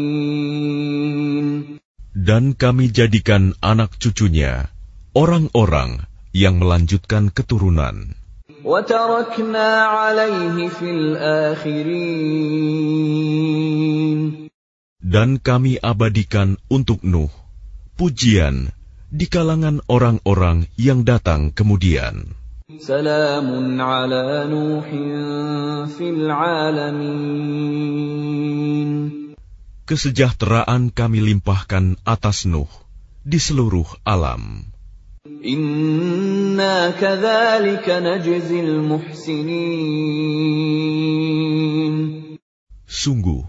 Dan 2.26 2.58
kami 2.58 2.90
jadikan 2.90 3.54
anak 3.62 4.02
cucunya 4.02 4.74
orang-orang 5.14 6.10
yang 6.34 6.58
melanjutkan 6.58 7.30
keturunan. 7.30 8.18
وتركنا 8.66 9.70
عليه 9.86 10.70
في 10.74 10.90
الآخرين 10.90 12.26
Dan 15.06 15.38
kami 15.38 15.78
abadikan 15.78 16.58
untuk 16.66 17.06
Nuh 17.06 17.30
pujian 17.94 18.74
di 19.14 19.30
kalangan 19.30 19.86
orang-orang 19.88 20.66
yang 20.76 21.06
datang 21.06 21.54
kemudian. 21.54 22.39
سلام 22.70 23.82
على 23.82 24.50
نوح 24.50 24.90
في 25.94 26.10
العالمين 26.10 27.46
Kesejahteraan 29.86 30.90
kami 30.90 31.22
limpahkan 31.22 32.02
atas 32.10 32.50
Nuh 32.50 32.66
di 33.22 33.38
seluruh 33.38 33.86
alam. 34.02 34.74
إنا 35.46 36.98
كذلك 36.98 37.86
نجزي 37.86 38.60
المحسنين 38.66 39.86
Sungguh, 42.90 43.46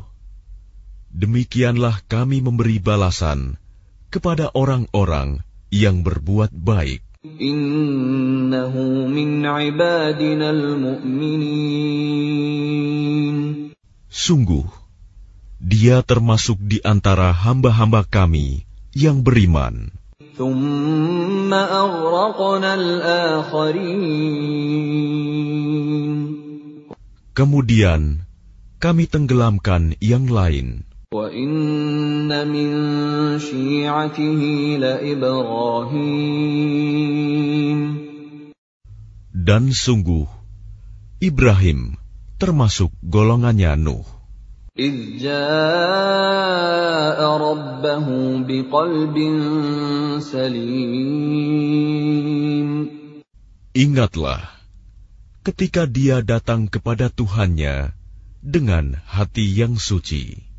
demikianlah 1.09 2.04
kami 2.04 2.44
memberi 2.44 2.76
balasan 2.85 3.56
kepada 4.12 4.52
orang-orang 4.52 5.40
yang 5.72 6.04
berbuat 6.04 6.52
baik. 6.52 7.00
Sungguh, 14.10 14.65
dia 15.62 16.01
termasuk 16.01 16.57
di 16.57 16.81
antara 16.81 17.29
hamba-hamba 17.29 18.10
kami 18.10 18.65
yang 18.97 19.21
beriman. 19.21 19.93
Kemudian, 27.38 28.25
kami 28.81 29.05
tenggelamkan 29.05 29.93
yang 30.01 30.25
lain. 30.25 30.89
وإن 31.14 32.48
من 32.48 32.70
شيعته 33.38 34.40
لإبراهيم 34.82 36.16
Dan 39.46 39.70
sungguh, 39.70 40.26
Ibrahim 41.22 41.94
termasuk 42.42 42.90
golongannya 42.98 43.78
Nuh. 43.78 44.02
إذ 44.76 45.22
جاء 45.22 45.38
ربه 47.22 48.06
بقلب 48.44 49.16
سليم 50.20 51.56
Ingatlah, 53.76 54.40
ketika 55.46 55.87
dia 55.87 56.24
datang 56.24 56.66
kepada 56.66 57.06
Tuhannya 57.12 57.94
dengan 58.42 58.98
hati 59.06 59.46
yang 59.52 59.78
suci. 59.78 60.49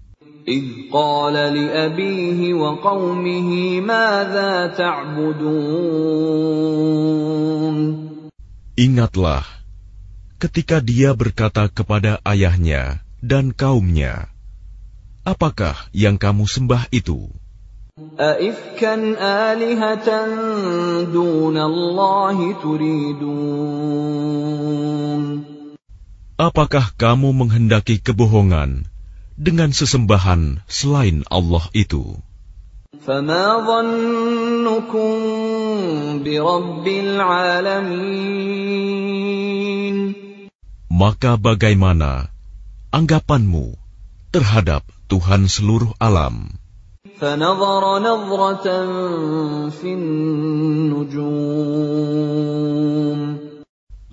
إذ 0.48 0.90
قال 0.96 1.34
لأبيه 1.36 2.54
وقومه 2.54 3.50
ماذا 3.84 4.68
تعبدون 4.80 5.78
Ingatlah, 8.78 9.42
ketika 10.38 10.78
dia 10.80 11.18
berkata 11.18 11.66
kepada 11.68 12.22
ayahnya 12.24 13.02
dan 13.20 13.52
kaumnya, 13.52 14.30
Apakah 15.28 15.76
yang 15.92 16.16
kamu 16.16 16.48
sembah 16.48 16.88
itu? 16.96 17.28
أئفكا 17.98 18.94
آلهة 19.18 20.10
دون 21.10 21.58
الله 21.58 22.38
تريدون 22.62 23.68
Apakah 26.38 26.94
kamu 26.94 27.34
menghendaki 27.34 27.98
kebohongan 27.98 28.86
dengan 29.38 29.70
sesembahan 29.70 30.66
selain 30.66 31.22
Allah 31.30 31.66
itu? 31.72 32.18
فما 33.06 33.46
ظنكم 33.68 35.14
برب 36.24 36.86
العالمين 36.88 38.38
Maka 40.98 41.38
bagaimana 41.38 42.34
anggapanmu 42.90 43.78
terhadap 44.34 44.82
Tuhan 45.12 45.46
seluruh 45.46 45.94
alam? 46.02 46.58
فنظر 47.22 47.84
نظرة 48.00 48.68
في 49.70 49.94
النجوم 49.94 51.28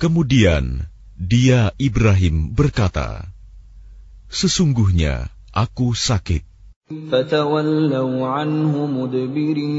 Kemudian 0.00 0.88
dia 1.20 1.76
Ibrahim 1.76 2.56
berkata, 2.56 3.28
"Sesungguhnya 4.32 5.28
aku 5.52 5.92
sakit." 5.92 6.48
فتولوا 6.90 8.26
عنه 8.26 8.74
مدبرين 8.74 9.70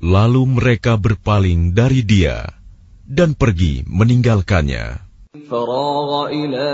Lalu 0.00 0.42
mereka 0.56 0.96
berpaling 0.96 1.76
dari 1.76 2.00
dia 2.00 2.48
dan 3.04 3.36
pergi 3.36 3.84
meninggalkannya. 3.84 5.03
فراغ 5.50 6.26
إلى 6.26 6.68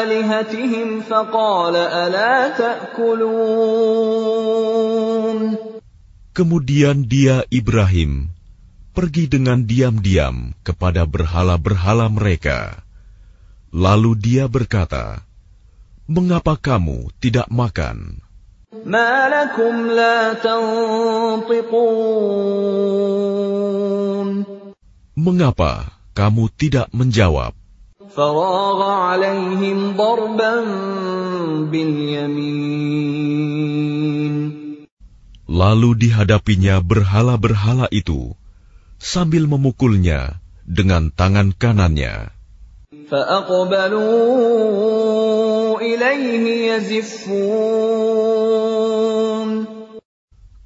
آلهتهم 0.00 1.00
فقال 1.04 1.76
ألا 1.76 2.48
تأكلون 2.56 4.12
Kemudian 6.32 7.04
dia 7.04 7.44
Ibrahim 7.52 8.32
pergi 8.96 9.28
dengan 9.28 9.68
diam-diam 9.68 10.56
kepada 10.64 11.04
berhala-berhala 11.04 12.08
mereka. 12.08 12.80
Lalu 13.68 14.16
dia 14.16 14.48
berkata, 14.48 15.28
"Mengapa 16.08 16.56
kamu 16.56 17.12
tidak 17.20 17.52
makan?" 17.52 18.24
ما 18.88 19.28
لكم 19.28 19.86
لا 19.92 20.32
تنطقون 20.40 21.72
Mengapa 25.12 25.95
kamu 26.17 26.49
tidak 26.57 26.89
menjawab. 26.89 27.53
Lalu 35.47 35.89
dihadapinya 36.01 36.75
berhala-berhala 36.81 37.87
itu 37.93 38.33
sambil 38.97 39.45
memukulnya 39.45 40.41
dengan 40.65 41.13
tangan 41.13 41.53
kanannya. 41.53 42.33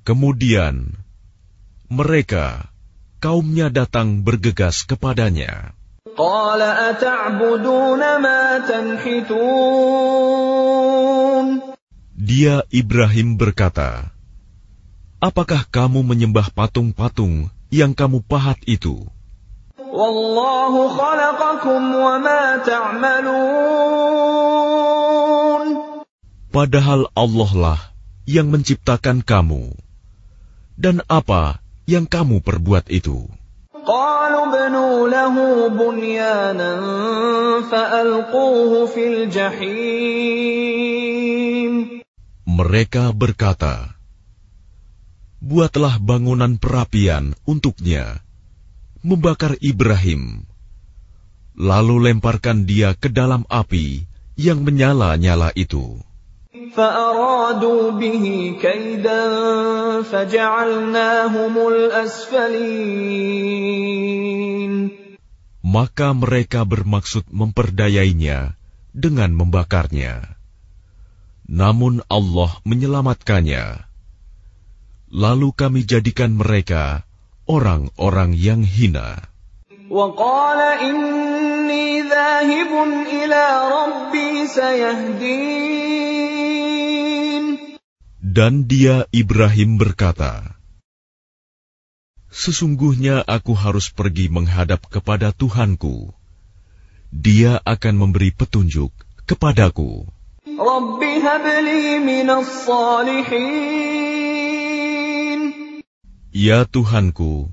Kemudian 0.01 0.75
mereka 1.91 2.70
kaumnya 3.21 3.69
datang 3.69 4.25
bergegas 4.25 4.81
kepadanya. 4.81 5.77
Dia 12.17 12.55
Ibrahim 12.73 13.37
berkata, 13.37 14.09
Apakah 15.21 15.69
kamu 15.69 16.01
menyembah 16.01 16.49
patung-patung 16.49 17.53
yang 17.69 17.93
kamu 17.93 18.25
pahat 18.25 18.57
itu? 18.65 19.05
Padahal 26.51 27.01
Allah 27.13 27.51
lah 27.53 27.79
yang 28.25 28.49
menciptakan 28.49 29.21
kamu. 29.21 29.77
Dan 30.73 31.05
apa 31.05 31.61
yang 31.90 32.04
kamu 32.06 32.42
perbuat 32.42 32.90
itu? 32.90 33.30
قالوا 33.86 34.44
ابنوا 34.50 35.08
له 35.08 35.34
بنيانا 35.70 36.72
فألقوه 37.70 38.86
في 38.86 39.02
الجحيم 39.06 40.56
Mereka 42.46 43.12
berkata, 43.12 43.94
Buatlah 45.44 46.00
bangunan 46.00 46.56
perapian 46.56 47.36
untuknya, 47.44 48.24
membakar 49.04 49.60
Ibrahim, 49.60 50.48
lalu 51.54 52.10
lemparkan 52.10 52.64
dia 52.64 52.96
ke 52.96 53.12
dalam 53.12 53.44
api 53.52 54.08
yang 54.40 54.64
menyala-nyala 54.64 55.52
itu. 55.52 56.00
فأرادوا 56.76 57.90
به 57.90 58.24
كيدا 58.62 59.22
فجعلناهم 60.02 61.54
الأسفلين 61.68 63.16
Maka 65.66 66.14
mereka 66.14 66.62
bermaksud 66.62 67.26
memperdayainya 67.26 68.54
dengan 68.94 69.34
membakarnya. 69.34 70.38
Namun 71.50 72.06
Allah 72.06 72.62
menyelamatkannya. 72.62 73.82
Lalu 75.10 75.48
kami 75.58 75.82
jadikan 75.82 76.38
mereka 76.38 77.02
orang-orang 77.50 78.38
yang 78.38 78.62
hina. 78.62 79.26
وقال 79.90 80.60
إني 80.82 82.02
ذاهب 82.02 82.72
إلى 83.06 83.44
ربي 83.70 84.46
سيهدين 84.46 86.29
dan 88.31 88.63
dia 88.63 89.11
Ibrahim 89.11 89.75
berkata, 89.75 90.55
Sesungguhnya 92.31 93.19
aku 93.27 93.51
harus 93.59 93.91
pergi 93.91 94.31
menghadap 94.31 94.87
kepada 94.87 95.35
Tuhanku. 95.35 96.15
Dia 97.11 97.59
akan 97.67 98.07
memberi 98.07 98.31
petunjuk 98.31 98.95
kepadaku. 99.27 100.07
Ya 106.31 106.59
Tuhanku, 106.63 107.51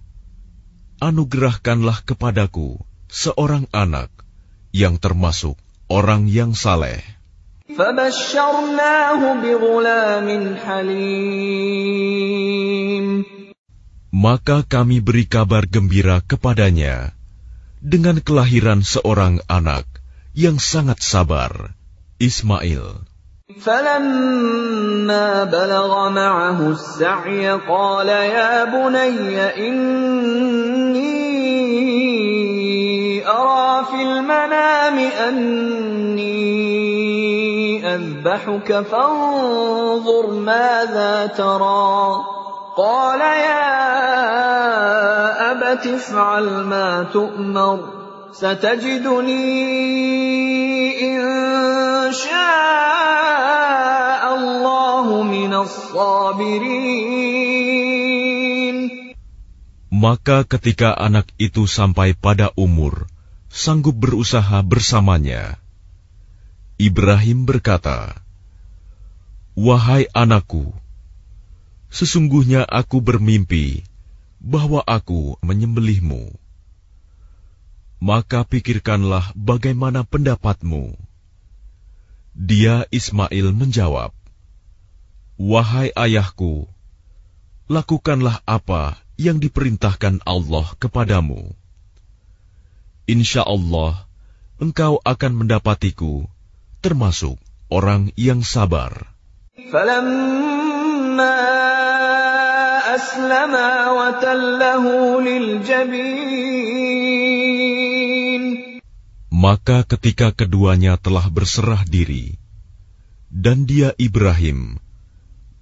anugerahkanlah 1.03 2.07
kepadaku 2.07 2.79
seorang 3.11 3.67
anak 3.75 4.15
yang 4.71 4.95
termasuk 5.03 5.59
orang 5.91 6.31
yang 6.31 6.55
saleh. 6.55 7.18
فبشرناه 7.78 9.34
بغلام 9.42 10.28
حليم 10.56 11.94
Maka 14.14 14.62
kami 14.64 15.02
beri 15.02 15.26
kabar 15.26 15.66
gembira 15.66 16.22
kepadanya 16.22 17.18
dengan 17.82 18.22
kelahiran 18.22 18.86
seorang 18.86 19.42
anak 19.50 19.84
yang 20.38 20.62
sangat 20.62 21.02
sabar, 21.02 21.76
Ismail. 22.22 23.10
فلما 23.62 25.44
بلغ 25.44 26.10
معه 26.10 26.60
السعي 26.72 27.52
قال 27.52 28.08
يا 28.08 28.64
بني 28.66 29.40
إني 29.68 31.14
أرى 33.28 33.86
في 33.92 34.00
المنام 34.02 34.98
أني 35.28 36.87
أذبحك 37.96 38.82
فانظر 38.82 40.34
ماذا 40.34 41.26
ترى 41.38 42.24
قال 42.78 43.22
يا 43.22 43.70
أبت 45.52 45.88
افعل 45.88 46.46
ما 46.66 47.04
تؤمر 47.14 47.80
ستجدني 48.34 49.46
إن 51.06 51.22
شاء 52.14 54.24
الله 54.36 55.24
من 55.24 55.54
الصابرين 55.54 57.14
Maka 59.94 60.42
ketika 60.44 60.98
anak 61.00 61.32
itu 61.40 61.64
sampai 61.70 62.18
pada 62.18 62.50
umur, 62.60 63.08
sanggup 63.48 63.96
berusaha 63.96 64.60
bersamanya. 64.66 65.64
Ibrahim 66.79 67.43
berkata, 67.43 68.23
Wahai 69.59 70.07
anakku, 70.15 70.71
sesungguhnya 71.91 72.63
aku 72.63 73.03
bermimpi 73.03 73.83
bahwa 74.39 74.87
aku 74.87 75.35
menyembelihmu. 75.43 76.39
Maka 77.99 78.47
pikirkanlah 78.47 79.35
bagaimana 79.35 80.07
pendapatmu. 80.07 80.95
Dia 82.39 82.87
Ismail 82.95 83.51
menjawab, 83.51 84.15
Wahai 85.35 85.91
ayahku, 85.99 86.71
lakukanlah 87.67 88.39
apa 88.47 89.03
yang 89.19 89.43
diperintahkan 89.43 90.23
Allah 90.23 90.71
kepadamu. 90.79 91.59
Insya 93.11 93.43
Allah, 93.43 94.07
engkau 94.63 95.03
akan 95.03 95.43
mendapatiku 95.43 96.31
termasuk 96.81 97.39
orang 97.69 98.11
yang 98.17 98.41
sabar. 98.43 98.93
Maka 109.39 109.79
ketika 109.87 110.35
keduanya 110.35 110.99
telah 110.99 111.27
berserah 111.31 111.87
diri, 111.87 112.35
dan 113.31 113.69
dia 113.71 113.95
Ibrahim 113.95 114.83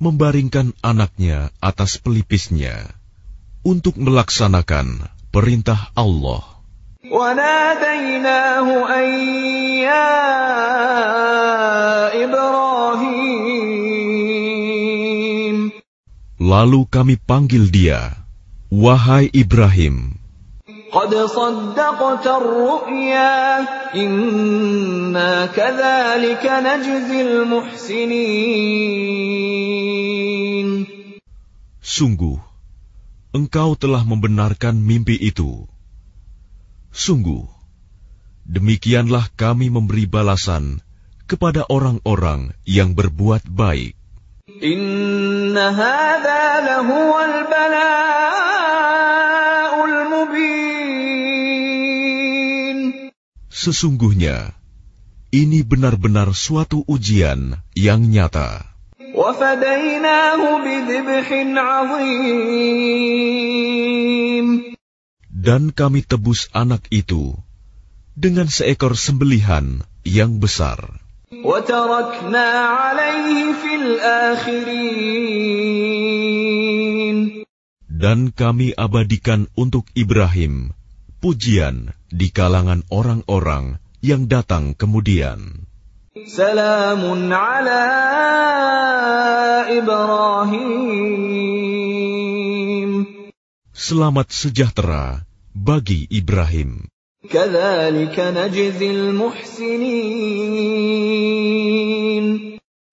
membaringkan 0.00 0.76
anaknya 0.80 1.52
atas 1.60 2.00
pelipisnya 2.00 2.88
untuk 3.66 4.00
melaksanakan 4.00 5.08
perintah 5.32 5.92
Allah. 5.92 6.55
وناديناه 7.11 8.67
أن 8.99 9.07
يا 9.81 10.09
إبراهيم 12.23 13.61
Lalu 16.41 16.89
kami 16.89 17.21
panggil 17.21 17.69
dia, 17.69 18.17
"Wahai 18.73 19.29
Ibrahim." 19.29 20.21
قد 20.91 21.15
صدقت 21.15 22.27
الرؤيا 22.27 23.59
إنا 23.95 25.45
كذلك 25.55 26.43
نجزي 26.43 27.21
المحسنين 27.21 28.51
Sungguh, 31.81 32.39
engkau 33.35 33.75
telah 33.79 34.03
membenarkan 34.05 34.77
mimpi 34.79 35.15
itu. 35.17 35.65
Sungguh, 36.95 37.47
demikianlah 38.43 39.31
kami 39.39 39.71
memberi 39.71 40.05
balasan 40.05 40.83
kepada 41.25 41.63
orang-orang 41.71 42.51
yang 42.67 42.91
berbuat 42.91 43.47
baik. 43.47 43.95
Inna 44.59 45.71
hadha 45.71 46.43
lahuwal 46.59 47.47
bala'ul 47.47 48.35
mubin. 50.11 50.77
Sesungguhnya, 53.47 54.51
ini 55.31 55.63
benar-benar 55.63 56.35
suatu 56.35 56.83
ujian 56.85 57.55
yang 57.71 58.03
nyata. 58.03 58.71
وفديناه 59.11 60.41
بذبح 60.63 61.27
عظيم 61.57 62.71
Dan 65.46 65.70
kami 65.70 66.02
tebus 66.02 66.50
anak 66.50 66.90
itu 66.90 67.38
dengan 68.18 68.50
seekor 68.50 68.98
sembelihan 68.98 69.86
yang 70.02 70.42
besar. 70.42 70.98
Dan 77.86 78.18
kami 78.34 78.74
abadikan 78.74 79.46
untuk 79.54 79.86
Ibrahim 79.94 80.74
pujian 81.22 81.94
di 82.10 82.34
kalangan 82.34 82.82
orang-orang 82.90 83.78
yang 84.02 84.26
datang 84.26 84.74
kemudian. 84.74 85.70
Salamun 86.26 87.30
ala 87.30 87.86
Ibrahim. 89.70 91.06
Selamat 93.70 94.34
sejahtera 94.34 95.22
bagi 95.56 96.04
Ibrahim. 96.12 96.84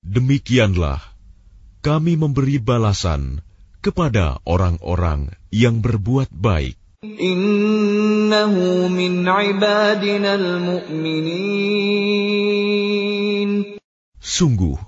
Demikianlah 0.07 0.99
kami 1.83 2.13
memberi 2.15 2.57
balasan 2.63 3.43
kepada 3.83 4.39
orang-orang 4.47 5.35
yang 5.51 5.83
berbuat 5.83 6.31
baik. 6.31 6.79
Sungguh, 14.23 14.79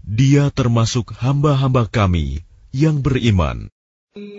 dia 0.00 0.48
termasuk 0.48 1.12
hamba-hamba 1.20 1.84
kami 1.92 2.40
yang 2.72 3.04
beriman. 3.04 3.68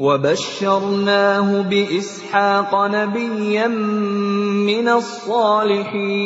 وبشرناه 0.01 1.49
بإسحاق 1.63 2.73
نبيا 2.75 3.69
من 4.67 4.89
الصالحين 4.89 6.19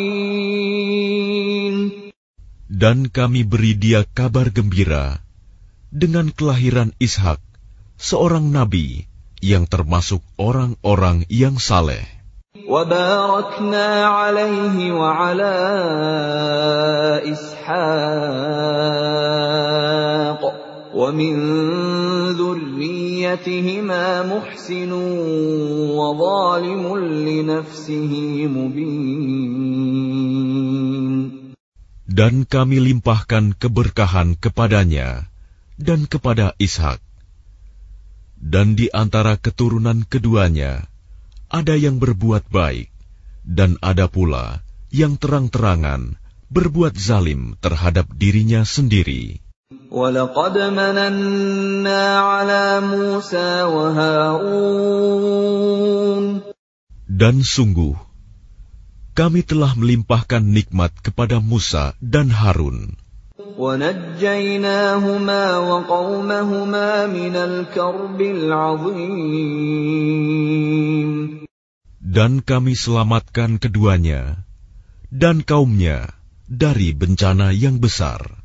Dan 2.73 3.07
kami 3.13 3.45
beri 3.47 3.79
dia 3.79 4.03
kabar 4.03 4.51
gembira 4.51 5.23
dengan 5.93 6.33
kelahiran 6.35 6.91
Ishak, 6.99 7.39
seorang 8.01 8.51
nabi 8.51 9.07
yang 9.45 9.69
termasuk 9.69 10.25
orang-orang 10.41 11.29
yang 11.29 11.61
saleh. 11.61 12.03
وباركنا 12.63 14.07
عليه 14.07 14.93
وعلى 14.93 15.55
إسحاق 17.27 18.73
ومن 20.97 21.35
ذريتهما 22.37 24.05
محسن 24.29 24.93
وظالم 25.97 26.85
لنفسه 27.29 28.13
مبين 28.47 30.03
Dan 32.13 32.45
kami 32.45 32.77
limpahkan 32.77 33.57
keberkahan 33.57 34.37
kepadanya 34.37 35.33
dan 35.81 36.05
kepada 36.05 36.53
Ishak. 36.61 37.01
Dan 38.37 38.77
di 38.77 38.93
antara 38.93 39.41
keturunan 39.41 40.05
keduanya, 40.05 40.85
ada 41.49 41.73
yang 41.73 41.97
berbuat 41.97 42.53
baik, 42.53 42.93
dan 43.49 43.81
ada 43.81 44.13
pula 44.13 44.61
yang 44.93 45.17
terang-terangan 45.17 46.21
berbuat 46.53 47.01
zalim 47.01 47.57
terhadap 47.65 48.13
dirinya 48.13 48.61
sendiri. 48.69 49.41
ولقد 49.93 50.59
مننا 50.59 52.19
على 52.19 52.81
موسى 52.81 53.63
وهارون 53.63 54.73
Dan 57.13 57.45
sungguh, 57.45 57.93
kami 59.13 59.45
telah 59.45 59.77
melimpahkan 59.77 60.41
nikmat 60.41 60.97
kepada 61.05 61.45
Musa 61.45 61.93
dan 62.01 62.33
Harun, 62.33 62.97
ونجيناهما 63.61 65.45
وقومهما 65.59 67.07
من 67.13 67.35
الكرب 67.37 68.21
العظيم 68.21 69.13
dan 72.01 72.41
kami 72.45 72.73
selamatkan 72.77 73.61
keduanya 73.61 74.41
dan 75.13 75.45
kaumnya 75.45 76.17
dari 76.49 76.97
bencana 76.97 77.53
yang 77.53 77.77
besar. 77.77 78.36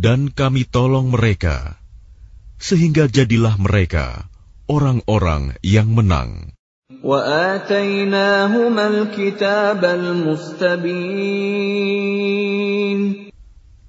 Dan 0.00 0.20
kami 0.32 0.64
tolong 0.64 1.12
mereka, 1.12 1.76
sehingga 2.56 3.04
jadilah 3.04 3.60
mereka 3.60 4.24
orang-orang 4.64 5.60
yang 5.60 5.92
menang. 5.92 6.56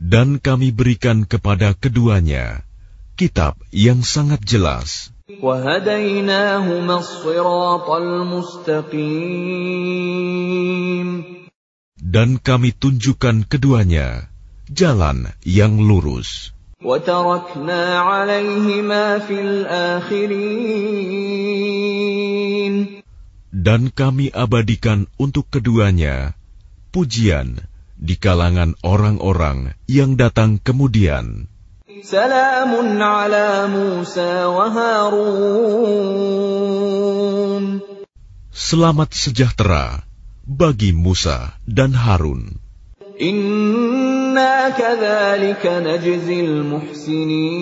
Dan 0.04 0.30
kami 0.43 0.67
berikan 0.75 1.23
kepada 1.23 1.71
keduanya 1.80 2.67
kitab 3.15 3.56
yang 3.71 4.04
sangat 4.04 4.43
jelas 4.43 5.15
وهديناهما 5.42 6.96
الصراط 6.99 7.90
المستقيم 7.90 9.46
Dan 12.07 12.38
kami 12.38 12.70
tunjukkan 12.70 13.51
keduanya 13.51 14.31
jalan 14.70 15.35
yang 15.42 15.83
lurus. 15.83 16.55
وتركنا 16.85 17.99
عليهما 17.99 19.18
في 19.18 19.37
الآخرين 19.40 20.66
Dan 23.57 23.90
kami 23.90 24.31
abadikan 24.31 25.11
untuk 25.18 25.51
keduanya 25.51 26.37
pujian 26.94 27.59
di 27.96 28.14
kalangan 28.20 28.77
orang-orang 28.85 29.75
yang 29.90 30.14
datang 30.14 30.61
kemudian. 30.61 31.49
Salamun 31.99 32.95
ala 33.04 33.67
Musa 33.67 34.47
wa 34.47 34.71
Harun. 34.71 35.43
Selamat 38.47 39.12
sejahtera 39.12 40.08
bagi 40.47 40.95
Musa 40.95 41.60
dan 41.67 41.91
Harun. 41.91 42.63
Inna 43.19 44.71
kadzalika 44.71 45.84
najzil 45.84 46.63
muhsinin. 46.63 47.60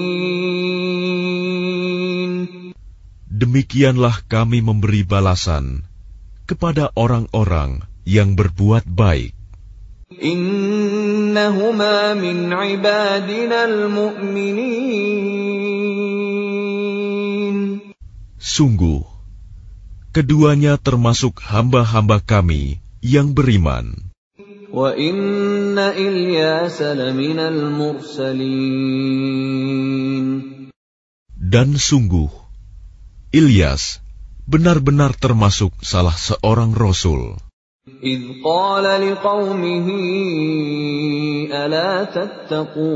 Demikianlah 3.33 4.29
kami 4.29 4.61
memberi 4.61 5.01
balasan 5.01 5.89
kepada 6.45 6.93
orang-orang 6.93 7.81
yang 8.05 8.37
berbuat 8.37 8.85
baik. 8.85 9.33
Inna 10.21 10.98
إنهما 11.29 12.17
من 12.17 12.49
عبادنا 12.49 13.59
المؤمنين 13.69 14.89
Sungguh, 18.39 19.05
keduanya 20.09 20.81
termasuk 20.81 21.37
hamba-hamba 21.37 22.17
kami 22.17 22.81
yang 22.97 23.37
beriman. 23.37 24.09
Dan 31.37 31.69
sungguh, 31.77 32.31
Ilyas 33.29 33.83
benar-benar 34.49 35.13
termasuk 35.13 35.77
salah 35.85 36.17
seorang 36.17 36.73
rasul. 36.73 37.37
إذ 37.98 38.40
قال 38.44 38.84
لقومه 38.84 39.88
ألا 41.52 42.04
تتقون 42.08 42.94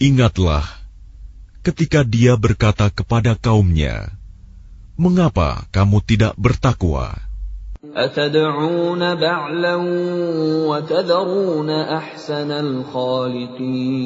Ingatlah 0.00 0.64
ketika 1.60 2.00
dia 2.00 2.40
berkata 2.40 2.88
kepada 2.88 3.36
kaumnya, 3.36 4.16
Mengapa 4.96 5.68
kamu 5.68 6.00
tidak 6.00 6.32
bertakwa? 6.40 7.12
أتدعون 7.80 9.00
بعلا 9.20 9.76
وتذرون 10.68 11.70
أحسن 11.70 12.50
الخالقين 12.50 14.00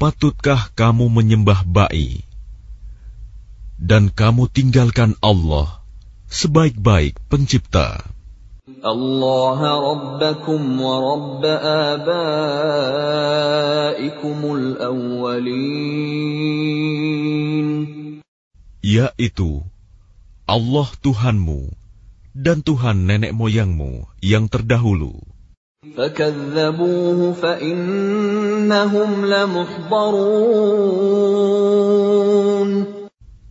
Patutkah 0.00 0.72
kamu 0.72 1.12
menyembah 1.12 1.60
ba'i 1.68 2.23
dan 3.84 4.12
kamu 4.12 4.52
tinggalkan 4.52 5.16
Allah 5.24 5.80
sebaik-baik 6.28 7.16
pencipta? 7.32 8.04
الله 8.80 9.60
ربكم 9.60 10.60
ورب 10.80 11.44
آبائكم 11.90 12.78
الأولين 14.56 15.60
Yaitu 18.80 19.60
Allah 20.48 20.88
Tuhanmu 21.04 21.68
dan 22.32 22.64
Tuhan 22.64 23.04
nenek 23.04 23.36
moyangmu 23.36 24.08
yang 24.24 24.48
terdahulu. 24.48 25.20
فكذبوه 25.96 27.32
فإنهم 27.32 29.10
لمحضرون 29.26 30.30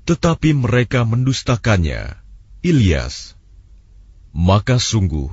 tetapi 0.05 0.52
mereka 0.52 1.09
mendustakannya. 1.09 2.20
Ilyas, 2.64 3.36
maka 4.32 4.80
sungguh 4.80 5.28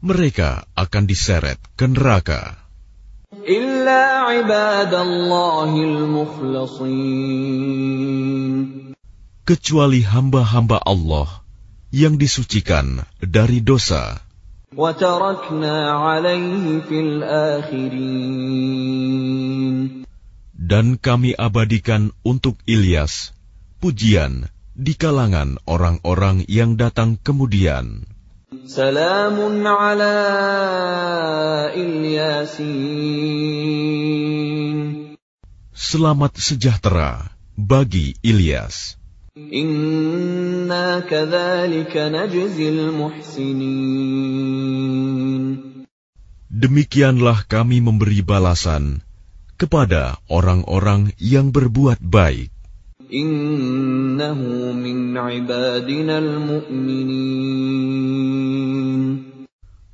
mereka 0.00 0.64
akan 0.76 1.04
diseret 1.04 1.60
ke 1.76 1.88
neraka. 1.88 2.56
Kecuali 9.44 10.00
hamba-hamba 10.00 10.78
Allah 10.80 11.28
yang 11.92 12.16
disucikan 12.16 13.04
dari 13.20 13.60
dosa. 13.60 14.20
Dan 20.54 20.86
kami 20.96 21.30
abadikan 21.36 22.02
untuk 22.24 22.56
Ilyas 22.64 23.34
pujian 23.84 24.48
di 24.72 24.96
kalangan 24.96 25.60
orang-orang 25.68 26.48
yang 26.48 26.80
datang 26.80 27.20
kemudian. 27.20 28.08
Salamun 28.64 29.60
ala 29.60 30.16
Ilyasin. 31.76 32.64
Selamat 35.76 36.32
sejahtera 36.40 37.28
bagi 37.60 38.16
Ilyas. 38.24 38.96
Inna. 39.36 41.04
Demikianlah 46.48 47.44
kami 47.44 47.84
memberi 47.84 48.24
balasan 48.24 49.04
kepada 49.60 50.16
orang-orang 50.32 51.12
yang 51.20 51.52
berbuat 51.52 52.00
baik. 52.00 52.53
Innahu 53.14 54.74
min 54.74 55.14
ibadinal 55.14 56.42
mu'minin. 56.42 57.14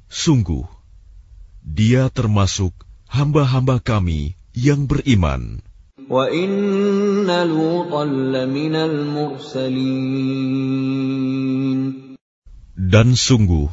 Sungguh, 0.09 0.65
dia 1.61 2.09
termasuk 2.09 2.73
hamba-hamba 3.13 3.85
kami 3.85 4.41
yang 4.57 4.89
beriman. 4.89 5.61
Wa 6.09 6.33
inna 6.33 7.45
lutan 7.45 8.33
laminal 8.33 9.05
mursalin. 9.05 10.41
Dan 12.81 13.13
sungguh, 13.21 13.69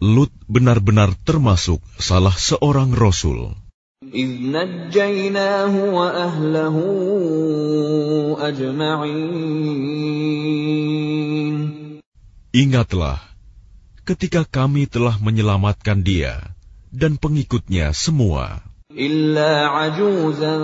Lut 0.00 0.32
benar-benar 0.48 1.12
termasuk 1.26 1.84
salah 2.00 2.32
seorang 2.32 2.96
rasul. 2.96 3.58
إذ 4.13 4.29
نجيناه 4.51 5.73
وأهله 5.95 6.77
أجمعين 8.39 10.03
Ingatlah, 12.53 13.17
ketika 14.05 14.45
kami 14.45 14.85
telah 14.85 15.17
menyelamatkan 15.17 16.05
dia 16.05 16.53
dan 16.93 17.17
pengikutnya 17.17 17.89
semua, 17.97 18.61
إلا 18.93 19.65
عجوزا 19.65 20.57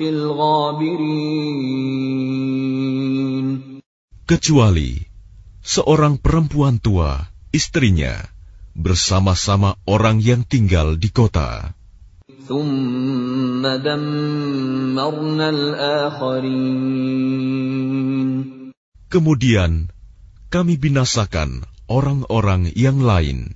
في 0.00 0.08
الغابرين 0.08 1.44
kecuali 4.24 5.04
seorang 5.60 6.16
perempuan 6.16 6.80
tua, 6.80 7.28
istrinya, 7.52 8.16
bersama-sama 8.72 9.76
orang 9.84 10.24
yang 10.24 10.48
tinggal 10.48 10.96
di 10.96 11.12
kota. 11.12 11.76
ثم 12.48 13.60
دمرنا 13.60 15.48
الآخرين 15.48 17.04
Kemudian 19.12 19.92
kami 20.48 20.80
binasakan 20.80 21.68
orang-orang 21.86 22.72
yang 22.72 23.04
lain. 23.04 23.52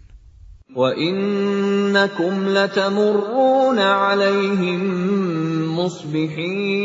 وإنكم 0.77 2.35
لتمرون 2.49 3.79
عليهم 3.81 4.83
مصبحين 5.75 6.79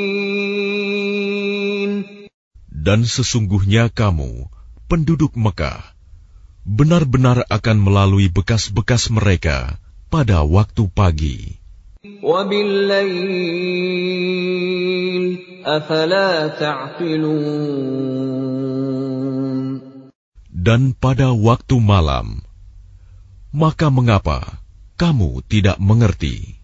Dan 2.83 3.03
sesungguhnya 3.07 3.91
kamu, 3.91 4.47
penduduk 4.91 5.35
Mekah, 5.39 5.83
benar-benar 6.63 7.43
akan 7.47 7.77
melalui 7.79 8.27
bekas-bekas 8.27 9.07
mereka 9.11 9.79
pada 10.11 10.43
waktu 10.43 10.87
pagi. 10.91 11.56
Dan 20.68 20.80
pada 20.98 21.28
waktu 21.30 21.76
malam, 21.78 22.42
maka 23.54 23.86
mengapa 23.94 24.58
kamu 24.98 25.46
tidak 25.46 25.78
mengerti? 25.78 26.58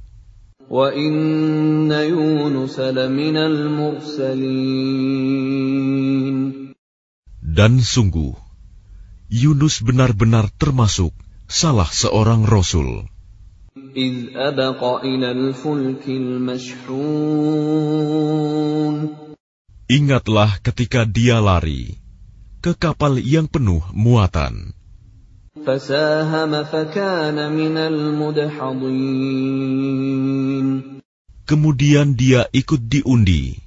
Dan 7.45 7.73
sungguh, 7.79 8.35
Yunus 9.31 9.75
benar-benar 9.87 10.51
termasuk 10.59 11.15
salah 11.47 11.87
seorang 11.87 12.43
rasul. 12.43 13.14
إذ 13.94 14.34
أبق 14.36 14.82
إلى 15.06 15.32
الفلك 15.32 16.08
المشحون 16.08 17.10
Ingatlah 19.90 20.62
ketika 20.62 21.02
dia 21.02 21.42
lari 21.42 21.98
ke 22.62 22.78
kapal 22.78 23.18
yang 23.18 23.50
penuh 23.50 23.82
muatan. 23.90 24.78
فساهم 25.66 26.64
فكان 26.64 27.38
من 27.52 27.76
المدحضين 27.78 28.98
Kemudian 31.50 32.14
dia 32.14 32.46
ikut 32.54 32.86
diundi. 32.86 33.58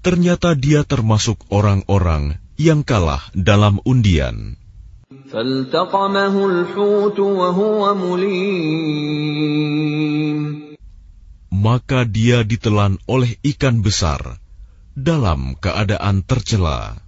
Ternyata 0.00 0.56
dia 0.56 0.88
termasuk 0.88 1.44
orang-orang 1.52 2.40
yang 2.56 2.80
kalah 2.80 3.20
dalam 3.36 3.84
undian. 3.84 4.56
فالتقمه 5.32 6.46
الحوت 6.46 7.18
وهو 7.20 7.94
مليم 7.94 9.38
Maka 11.48 12.06
dia 12.06 12.46
ditelan 12.46 13.00
oleh 13.10 13.34
ikan 13.42 13.82
besar 13.82 14.38
dalam 14.94 15.56
keadaan 15.58 16.22
tercela. 16.22 17.00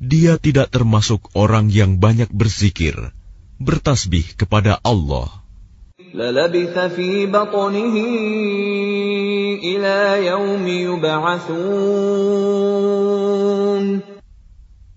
dia 0.00 0.40
tidak 0.40 0.72
termasuk 0.72 1.28
orang 1.36 1.68
yang 1.68 2.00
banyak 2.00 2.32
berzikir, 2.32 2.94
bertasbih 3.60 4.36
kepada 4.38 4.80
Allah, 4.80 5.28
للبث 6.14 6.78
في 6.78 7.26
بطنه 7.26 7.96
إلى 9.62 10.26
يوم 10.26 10.66
يبعثون 10.68 12.08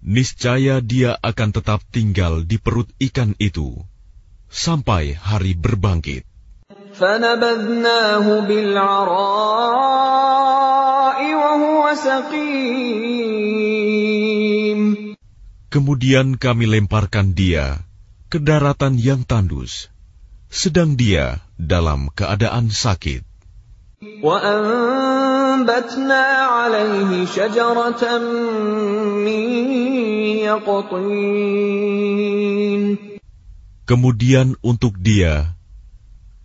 niscaya 0.02 0.84
dia 0.84 1.16
akan 1.24 1.50
tetap 1.56 1.80
tinggal 1.88 2.44
di 2.44 2.58
perut 2.60 2.90
ikan 3.00 3.32
itu 3.40 3.80
sampai 4.52 5.16
hari 5.16 5.56
berbangkit. 5.56 6.28
فنبذناه 6.92 8.26
بالعراء 8.48 9.60
وهو 11.36 11.84
سقيم 11.96 13.32
Kemudian 15.72 16.36
kami 16.36 16.68
lemparkan 16.68 17.32
dia 17.32 17.80
ke 18.28 18.44
daratan 18.44 19.00
yang 19.00 19.24
tandus, 19.24 19.88
sedang 20.52 21.00
dia 21.00 21.40
dalam 21.56 22.12
keadaan 22.12 22.68
sakit. 22.74 23.24
وأنبتنا 24.02 26.26
عليه 26.42 27.30
شجرة 27.30 28.02
من 29.22 29.46
يقطين 30.42 31.62
Kemudian 33.86 34.58
untuk 34.64 34.96
dia, 34.98 35.54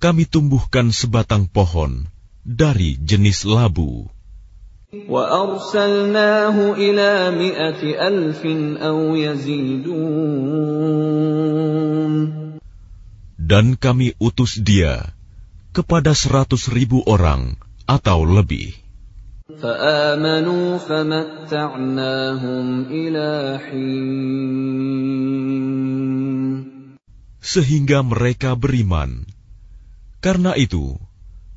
kami 0.02 0.26
tumbuhkan 0.26 0.90
sebatang 0.92 1.46
pohon 1.48 2.10
dari 2.44 2.98
jenis 3.00 3.48
labu. 3.48 4.10
وأرسلناه 5.08 6.72
إلى 6.72 7.30
مائة 7.36 8.08
ألف 8.08 8.46
أو 8.80 9.14
يزيدون 9.14 11.19
dan 13.41 13.73
kami 13.73 14.13
utus 14.21 14.61
dia 14.61 15.17
kepada 15.73 16.13
seratus 16.13 16.69
ribu 16.69 17.01
orang 17.09 17.57
atau 17.89 18.21
lebih. 18.21 18.77
Sehingga 27.41 27.99
mereka 28.05 28.53
beriman. 28.53 29.25
Karena 30.21 30.53
itu, 30.53 31.01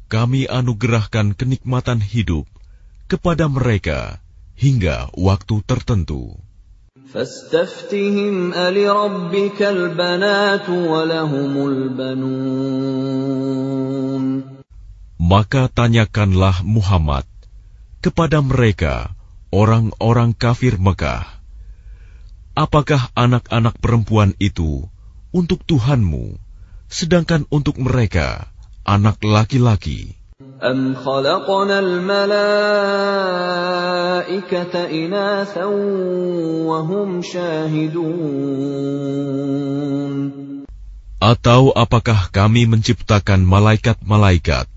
kami 0.09 0.49
anugerahkan 0.49 1.37
kenikmatan 1.37 2.01
hidup 2.01 2.49
kepada 3.13 3.45
mereka 3.53 4.25
hingga 4.57 5.13
waktu 5.13 5.61
tertentu. 5.69 6.41
فاستفتهم 7.14 8.54
ألربك 8.54 9.60
البنات 9.62 10.70
ولهم 10.70 11.54
البنون 11.68 12.70
Maka 15.20 15.70
tanyakanlah 15.70 16.66
Muhammad 16.66 17.22
kepada 18.02 18.42
mereka, 18.42 19.14
orang-orang 19.54 20.34
kafir 20.34 20.82
Mekah, 20.82 21.22
apakah 22.58 23.14
anak-anak 23.14 23.78
perempuan 23.78 24.34
itu 24.42 24.90
untuk 25.30 25.62
Tuhanmu, 25.70 26.34
sedangkan 26.90 27.46
untuk 27.54 27.78
mereka 27.78 28.50
anak 28.82 29.22
laki-laki? 29.22 30.18
أم 30.64 30.96
خلقنا 30.96 31.80
الملائكة 31.80 32.24
إناثا 34.88 35.66
وهم 36.64 37.22
شاهدون 37.22 38.80
Atau 41.20 41.76
apakah 41.76 42.32
kami 42.32 42.64
menciptakan 42.72 43.44
malaikat-malaikat 43.44 44.72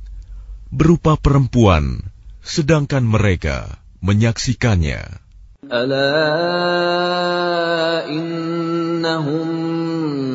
berupa 0.75 1.15
perempuan, 1.15 2.11
sedangkan 2.43 3.07
mereka 3.07 3.79
menyaksikannya? 4.03 5.23
ألا 5.63 6.11
إنهم 8.11 9.47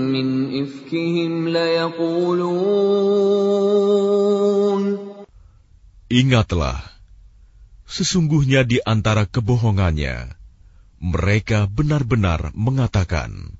من 0.08 0.28
إفكهم 0.64 1.48
ليقولون 1.52 3.18
Ingatlah, 6.13 6.85
sesungguhnya 7.89 8.69
di 8.69 8.77
antara 8.85 9.25
kebohongannya, 9.25 10.37
mereka 11.01 11.65
benar-benar 11.73 12.53
mengatakan, 12.53 13.57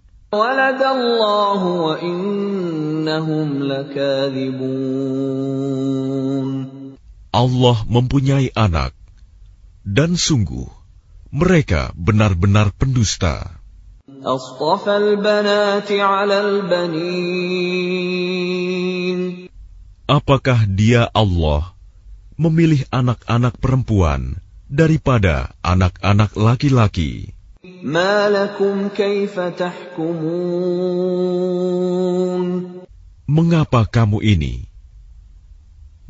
Allah 7.33 7.79
mempunyai 7.89 8.53
anak, 8.53 8.93
dan 9.89 10.21
sungguh 10.21 10.69
mereka 11.33 11.97
benar-benar 11.97 12.77
pendusta. 12.77 13.49
Apakah 20.05 20.59
dia 20.69 21.09
Allah 21.17 21.73
memilih 22.43 22.83
anak-anak 22.91 23.55
perempuan 23.63 24.43
daripada 24.67 25.55
anak-anak 25.63 26.35
laki-laki. 26.35 27.31
Mengapa 33.31 33.81
kamu 33.87 34.19
ini? 34.27 34.67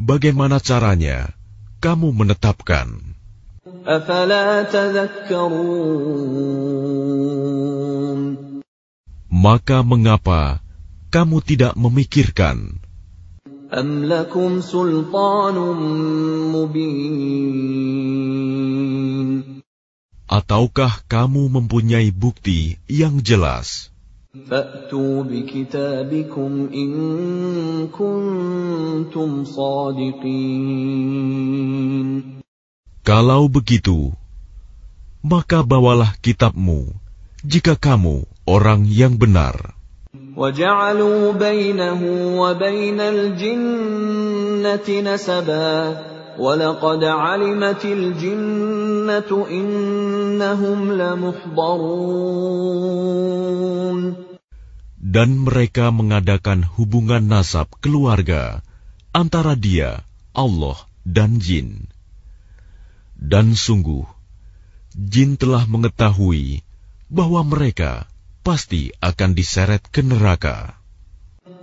Bagaimana 0.01 0.59
caranya 0.59 1.31
kamu 1.79 2.09
menetapkan? 2.17 2.89
Maka 9.33 9.79
mengapa 9.87 10.59
kamu 11.13 11.39
tidak 11.47 11.75
memikirkan? 11.79 12.82
أم 13.74 14.06
لكم 14.06 14.62
سلطان 14.62 15.56
مبين 16.56 18.18
Ataukah 20.28 21.08
kamu 21.08 21.48
mempunyai 21.48 22.12
bukti 22.12 22.76
yang 22.92 23.24
jelas? 23.24 23.88
فأتوا 24.46 25.24
بكتابكم 25.24 26.70
إن 26.74 26.92
كنتم 27.88 29.30
صادقين 29.44 30.78
Kalau 33.08 33.48
begitu, 33.48 34.12
maka 35.24 35.64
bawalah 35.64 36.12
kitabmu 36.20 36.92
jika 37.40 37.80
kamu 37.80 38.28
orang 38.44 38.84
yang 38.84 39.16
benar. 39.16 39.80
وجعلوا 40.38 41.32
بينه 41.34 42.02
وبين 42.42 43.00
الجنة 43.02 44.88
نسبا 45.02 46.02
ولقد 46.38 47.04
علمت 47.04 47.86
الجنة 47.86 49.48
إنهم 49.50 50.80
لمحضرون 50.92 52.28
Dan 55.08 55.48
mereka 55.48 55.88
mengadakan 55.90 56.68
hubungan 56.68 57.32
nasab 57.32 57.72
keluarga 57.80 58.60
antara 59.16 59.56
dia, 59.56 60.04
Allah, 60.36 60.76
dan 61.08 61.40
jin. 61.40 61.88
Dan 63.16 63.56
sungguh, 63.56 64.04
jin 64.94 65.40
telah 65.40 65.64
mengetahui 65.64 66.60
bahwa 67.08 67.40
mereka 67.48 68.04
pasti 68.42 68.94
akan 69.04 69.32
diseret 69.36 69.84
ke 69.92 70.02
neraka. 70.02 70.78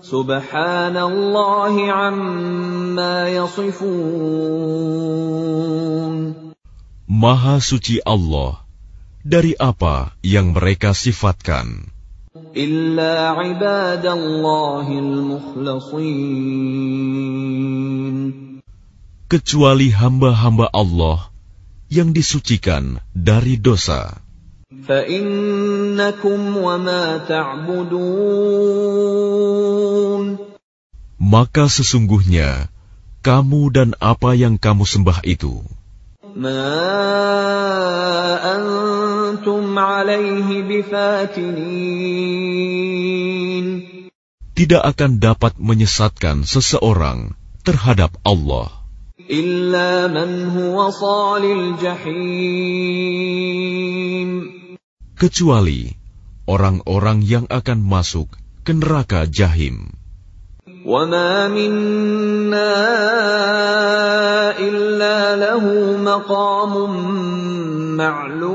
سبحان 0.05 0.97
الله 0.97 1.75
عما 1.93 3.29
يصفون 3.29 4.85
Maha 7.05 7.61
suci 7.61 8.01
Allah 8.05 8.65
dari 9.25 9.57
apa 9.57 10.13
yang 10.21 10.53
mereka 10.53 10.93
sifatkan. 10.93 11.89
إلا 12.57 13.29
عباد 13.33 14.07
الله 14.07 14.87
المخلصين 14.89 16.05
kecuali 19.29 19.89
hamba-hamba 19.89 20.69
Allah 20.69 21.33
yang 21.89 22.13
disucikan 22.13 23.01
dari 23.17 23.57
dosa. 23.57 24.21
فإنكم 24.85 25.23
وما 25.25 25.25
تعبدون 25.25 25.88
Maka 31.20 31.70
sesungguhnya 31.70 32.72
kamu 33.22 33.62
dan 33.76 33.90
apa 34.00 34.34
yang 34.34 34.56
kamu 34.56 34.88
sembah 34.88 35.20
itu. 35.28 35.62
tidak 44.60 44.84
akan 44.84 45.12
dapat 45.20 45.56
menyesatkan 45.60 46.44
seseorang 46.44 47.36
terhadap 47.64 48.16
Allah. 48.24 48.80
إِلَّا 49.30 50.08
مَنْ 50.08 50.50
هُوَ 50.50 50.92
صَالِ 50.92 51.44
الْجَحِيمِ 51.44 52.20
kecuali 55.25 55.89
orang-orang 56.45 57.25
yang 57.25 57.49
akan 57.49 57.81
masuk 57.81 58.29
ke 58.29 58.45
ke 58.65 58.73
neraka 58.77 59.25
jahim. 59.29 59.93
وما 60.85 61.49
منا 61.49 62.77
إلا 64.61 65.37
له 65.41 65.65
مقام 65.97 66.73
معلوم 67.97 68.55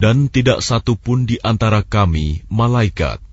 Dan 0.00 0.28
tidak 0.28 0.60
satu 0.60 1.00
pun 1.00 1.24
di 1.24 1.40
antara 1.40 1.80
kami, 1.80 2.44
malaikat, 2.52 3.24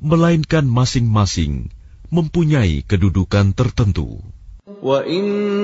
melainkan 0.00 0.64
masing-masing 0.64 1.68
mempunyai 2.08 2.80
kedudukan 2.84 3.52
tertentu. 3.52 4.24
وَإِنَّا 4.80 5.61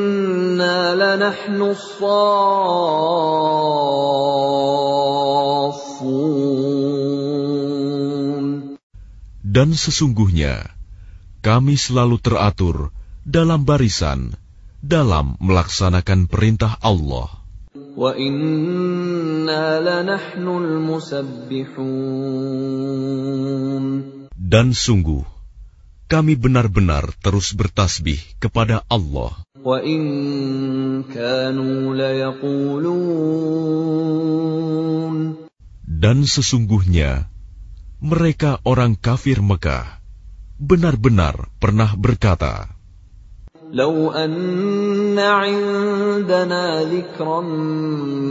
Dan 9.50 9.74
sesungguhnya, 9.74 10.62
kami 11.41 11.76
selalu 11.76 12.22
teratur 12.22 12.93
dalam 13.26 13.66
barisan 13.66 14.38
dalam 14.80 15.36
melaksanakan 15.43 16.32
perintah 16.32 16.80
Allah. 16.80 17.28
Dan 24.39 24.68
sungguh, 24.72 25.24
kami 26.10 26.34
benar-benar 26.39 27.12
terus 27.20 27.52
bertasbih 27.54 28.18
kepada 28.39 28.88
Allah. 28.88 29.36
وَإِن 29.64 30.03
كَانُوا 31.09 31.95
لَيَقُولُونَ 31.97 33.14
Dan 35.89 36.28
sesungguhnya, 36.28 37.32
mereka 38.05 38.61
orang 38.68 38.93
kafir 39.01 39.41
Mekah 39.41 40.05
benar-benar 40.61 41.49
pernah 41.57 41.97
berkata, 41.97 42.68
لو 43.74 44.12
أن 44.14 45.18
عندنا 45.18 46.64
ذكرا 46.87 47.41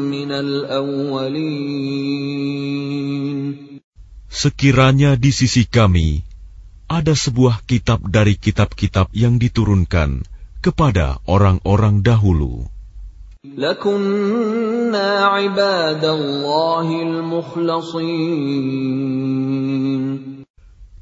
من 0.07 0.31
الأولين 0.31 1.73
Sekiranya 4.33 5.13
di 5.13 5.29
sisi 5.29 5.69
kami 5.69 6.25
ada 6.89 7.13
sebuah 7.13 7.61
kitab 7.69 8.01
dari 8.09 8.33
kitab-kitab 8.33 9.13
yang 9.13 9.37
diturunkan 9.37 10.25
kepada 10.58 11.22
orang-orang 11.24 12.02
dahulu. 12.02 12.66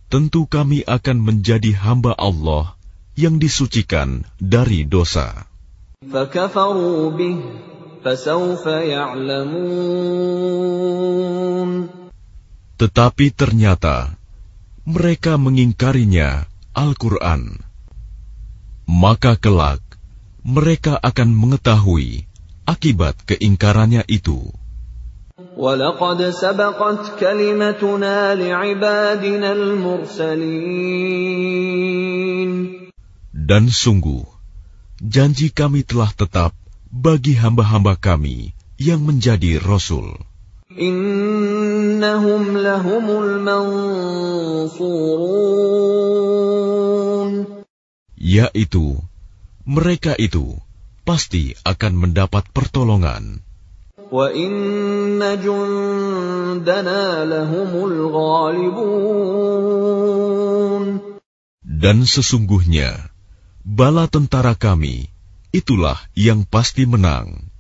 Tentu 0.07 0.41
kami 0.47 0.79
akan 0.87 1.19
menjadi 1.19 1.73
hamba 1.75 2.13
Allah 2.15 2.77
yang 3.17 3.41
disucikan 3.41 4.29
dari 4.39 4.85
dosa. 4.87 5.49
Tetapi 12.77 13.27
ternyata 13.33 13.97
mereka 14.87 15.35
mengingkarinya 15.35 16.47
Al-Quran 16.77 17.66
Maka 18.88 19.38
kelak 19.38 19.82
mereka 20.42 20.98
akan 20.98 21.30
mengetahui 21.38 22.26
akibat 22.66 23.16
keingkarannya 23.30 24.04
itu. 24.10 24.52
ولقد 25.58 26.30
سبقت 26.30 27.20
كلمتنا 27.20 28.36
لعبادنا 28.36 29.52
المرسلين 29.52 30.52
Dan 33.32 33.68
sungguh, 33.68 34.24
janji 35.02 35.52
kami 35.52 35.84
telah 35.84 36.14
tetap 36.16 36.56
bagi 36.88 37.36
hamba-hamba 37.36 38.00
kami 38.00 38.54
yang 38.80 39.04
menjadi 39.04 39.60
Rasul. 39.60 40.16
إنهم 40.72 42.58
لهم 42.58 43.06
المنصورون 43.12 44.82
yaitu 48.17 48.97
mereka 49.69 50.17
itu 50.17 50.57
pasti 51.07 51.55
akan 51.63 51.93
mendapat 51.95 52.49
pertolongan. 52.51 53.45
Dan 61.67 61.97
sesungguhnya, 62.07 62.91
bala 63.67 64.07
tentara 64.07 64.55
kami 64.55 65.11
itulah 65.51 65.99
yang 66.15 66.47
pasti 66.47 66.87
menang. 66.87 67.51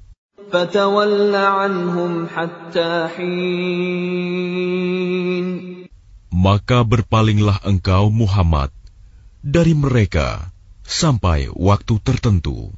Maka 6.30 6.78
berpalinglah 6.86 7.58
engkau 7.66 8.14
Muhammad 8.14 8.70
dari 9.46 9.78
mereka 9.78 10.50
sampai 10.82 11.46
waktu 11.54 11.94
tertentu. 12.02 12.74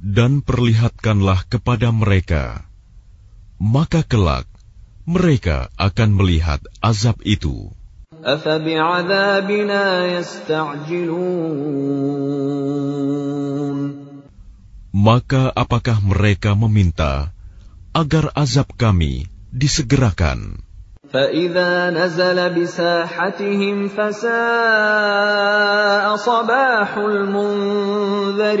Dan 0.00 0.32
perlihatkanlah 0.40 1.40
kepada 1.52 1.88
mereka, 1.92 2.64
maka 3.60 4.00
kelak 4.00 4.48
mereka 5.04 5.68
akan 5.76 6.10
melihat 6.16 6.64
azab 6.80 7.20
itu. 7.28 7.68
Maka 14.94 15.44
apakah 15.52 15.98
mereka 16.00 16.56
meminta 16.56 17.36
agar 17.92 18.32
azab 18.32 18.72
kami 18.80 19.33
disegerakan? 19.53 20.69
فإذا 21.09 21.89
نزل 21.89 22.37
بساحتهم 22.53 23.87
فساء 23.89 24.35
صباح 26.15 26.97
المنذرين 26.97 28.59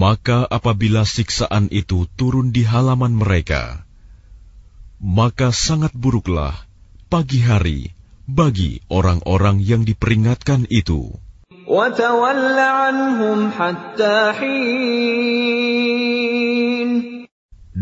Maka 0.00 0.48
apabila 0.48 1.04
siksaan 1.04 1.68
itu 1.68 2.08
turun 2.16 2.56
di 2.56 2.64
halaman 2.64 3.12
mereka, 3.12 3.84
maka 4.96 5.52
sangat 5.52 5.92
buruklah 5.92 6.56
pagi 7.12 7.44
hari 7.44 7.92
bagi 8.24 8.80
orang-orang 8.88 9.60
yang 9.60 9.84
diperingatkan 9.84 10.64
itu. 10.72 11.20
وتول 11.70 12.58
عنهم 12.58 13.50
حتى 13.54 14.32
حين 14.32 15.70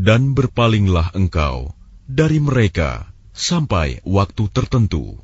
Dan 0.02 0.36
berpalinglah 0.36 1.16
engkau 1.16 1.72
dari 2.04 2.38
mereka 2.38 3.08
sampai 3.32 4.02
waktu 4.04 4.44
tertentu. 4.52 5.22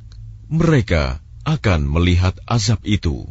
mereka 0.52 1.24
akan 1.48 1.88
melihat 1.88 2.36
azab 2.44 2.84
itu. 2.84 3.24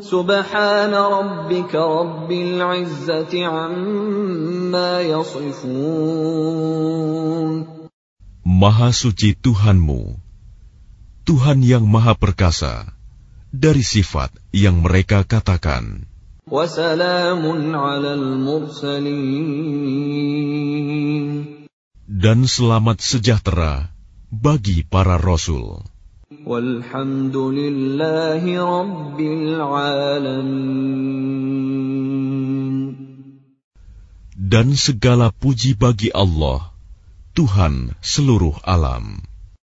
سبحان 0.00 0.94
ربك 0.96 1.74
رب 1.76 2.32
العزة 2.32 3.32
عما 3.44 5.00
يصفون 5.00 6.70
Maha 8.40 8.90
suci 8.92 9.36
Tuhanmu, 9.36 10.16
Tuhan 11.25 11.65
yang 11.65 11.89
Maha 11.89 12.13
Perkasa, 12.13 12.85
dari 13.49 13.81
sifat 13.81 14.29
yang 14.53 14.85
mereka 14.85 15.25
katakan. 15.25 16.05
Dan 22.05 22.37
selamat 22.45 22.97
sejahtera 23.01 23.89
bagi 24.29 24.85
para 24.85 25.17
rasul. 25.17 25.81
Dan 34.37 34.67
segala 34.77 35.33
puji 35.33 35.73
bagi 35.73 36.13
Allah, 36.13 36.69
Tuhan 37.33 37.97
seluruh 38.05 38.61
alam. 38.61 39.25